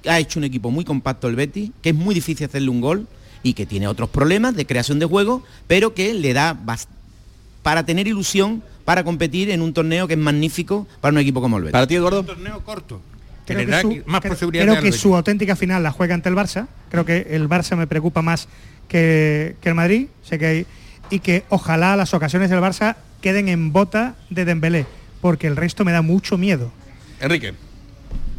[0.07, 3.07] Ha hecho un equipo muy compacto el Betty, que es muy difícil hacerle un gol
[3.43, 6.57] y que tiene otros problemas de creación de juego, pero que le da
[7.63, 11.57] para tener ilusión para competir en un torneo que es magnífico para un equipo como
[11.57, 11.71] el Betis.
[11.73, 12.19] Para ti, Eduardo.
[12.21, 13.01] Un torneo corto.
[13.45, 14.95] Que Creo le que da su- más creo- Creo que Betis.
[15.01, 16.67] su auténtica final la juega ante el Barça.
[16.89, 18.47] Creo que el Barça me preocupa más
[18.87, 20.07] que, que el Madrid.
[20.23, 20.65] Sé que hay-
[21.09, 22.95] y que ojalá las ocasiones del Barça
[23.25, 24.85] queden en bota de Dembélé,
[25.19, 26.71] porque el resto me da mucho miedo.
[27.19, 27.55] Enrique.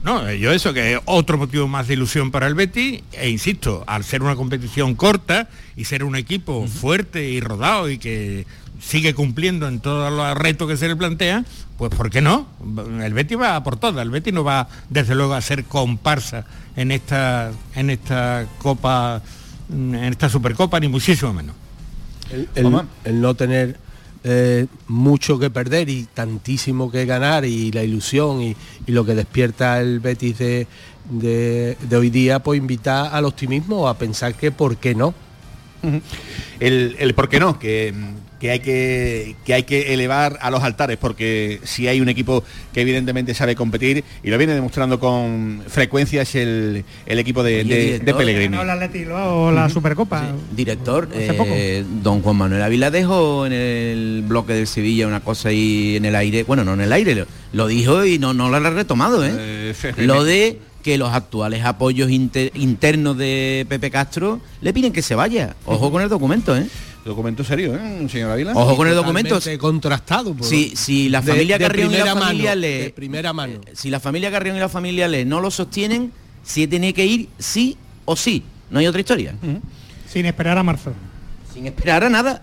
[0.05, 3.29] No, eh, yo eso, que es otro motivo más de ilusión para el Betis, e
[3.29, 8.47] insisto, al ser una competición corta y ser un equipo fuerte y rodado y que
[8.81, 11.45] sigue cumpliendo en todos los retos que se le plantea,
[11.79, 12.47] pues ¿por qué no?
[13.03, 16.45] El Betis va por todas, el Betis no va desde luego a ser comparsa
[16.77, 19.21] en esta, en esta copa,
[19.69, 21.57] en esta supercopa, ni muchísimo menos.
[22.31, 23.85] el, el- el no tener
[24.29, 28.57] eh, mucho que perder y tantísimo que ganar y la ilusión y,
[28.89, 34.51] lo que despierta el Betis de, hoy día, pues invita al optimismo, a pensar que
[34.51, 35.15] por qué no.
[36.59, 37.95] El por qué no, que
[38.41, 42.45] que hay que, que hay que elevar a los altares, porque si hay un equipo
[42.73, 48.15] que evidentemente sabe competir y lo viene demostrando con frecuencia es el, equipo de, de,
[48.15, 48.57] Pellegrini.
[48.57, 50.25] o la Supercopa.
[50.55, 55.97] Director, eh, don Juan Manuel Ávila dejó en el bloque del Sevilla una cosa ahí
[55.97, 58.71] en el aire, bueno, no en el aire, lo, dijo y no, no lo ha
[58.71, 59.33] retomado, ¿eh?
[59.35, 65.17] eh lo de que los actuales apoyos internos de Pepe Castro le piden que se
[65.17, 65.57] vaya.
[65.65, 66.69] Ojo con el documento, ¿eh?
[67.07, 68.51] Documento serio, ¿eh, señor Ávila?
[68.53, 69.39] Ojo con el documento.
[69.61, 70.35] contrastado.
[70.41, 73.61] si, si la familia Carrión y la familia Le, primera mano.
[73.65, 76.11] Eh, si la familia Carrión y la familia Le no lo sostienen,
[76.43, 77.77] sí tiene que ir sí
[78.07, 78.43] o sí.
[78.71, 79.37] No hay otra historia.
[80.13, 80.93] Sin esperar a marzo.
[81.55, 82.43] Sin esperar a nada.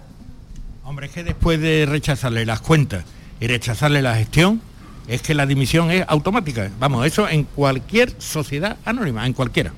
[0.85, 3.03] Hombre, es que después de rechazarle las cuentas
[3.41, 4.61] y rechazarle la gestión,
[5.09, 6.71] es que la dimisión es automática.
[6.79, 9.73] Vamos, eso en cualquier sociedad anónima, en cualquiera.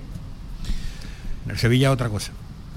[1.46, 2.34] En el Sevilla otra cosa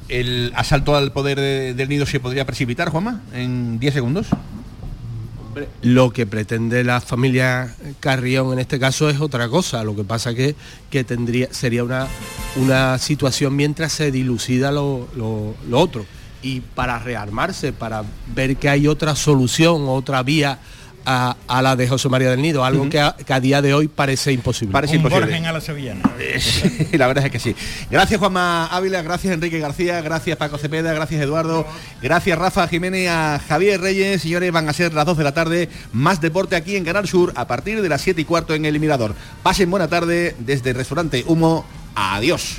[0.09, 4.27] el asalto al poder del nido se podría precipitar, Juanma, en 10 segundos?
[5.83, 9.83] Lo que pretende la familia Carrión en este caso es otra cosa.
[9.83, 10.55] Lo que pasa que,
[10.91, 12.07] que tendría, sería una,
[12.57, 16.07] una situación mientras se dilucida lo, lo otro.
[16.43, 18.05] Y para rearmarse, para
[18.35, 20.61] ver que hay otra solución, otra vía
[21.05, 24.73] a, la de José María del Nido, algo que, a, día de hoy parece imposible.
[24.73, 25.37] Parece imposible.
[25.37, 26.03] a la sevillana.
[26.93, 27.55] la verdad es que sí.
[27.91, 31.67] Gracias Juanma Ávila, gracias Enrique García, gracias Paco Cepeda, gracias Eduardo,
[32.03, 34.23] gracias Rafa Jiménez, a Javier Reyes.
[34.23, 37.33] Señores, van a ser las 2 de la tarde, más deporte aquí en Canal Sur
[37.37, 39.15] a partir de las 7 y cuarto en el Mirador.
[39.43, 41.65] Pasen buena tarde desde el restaurante Humo.
[41.95, 42.59] Adiós.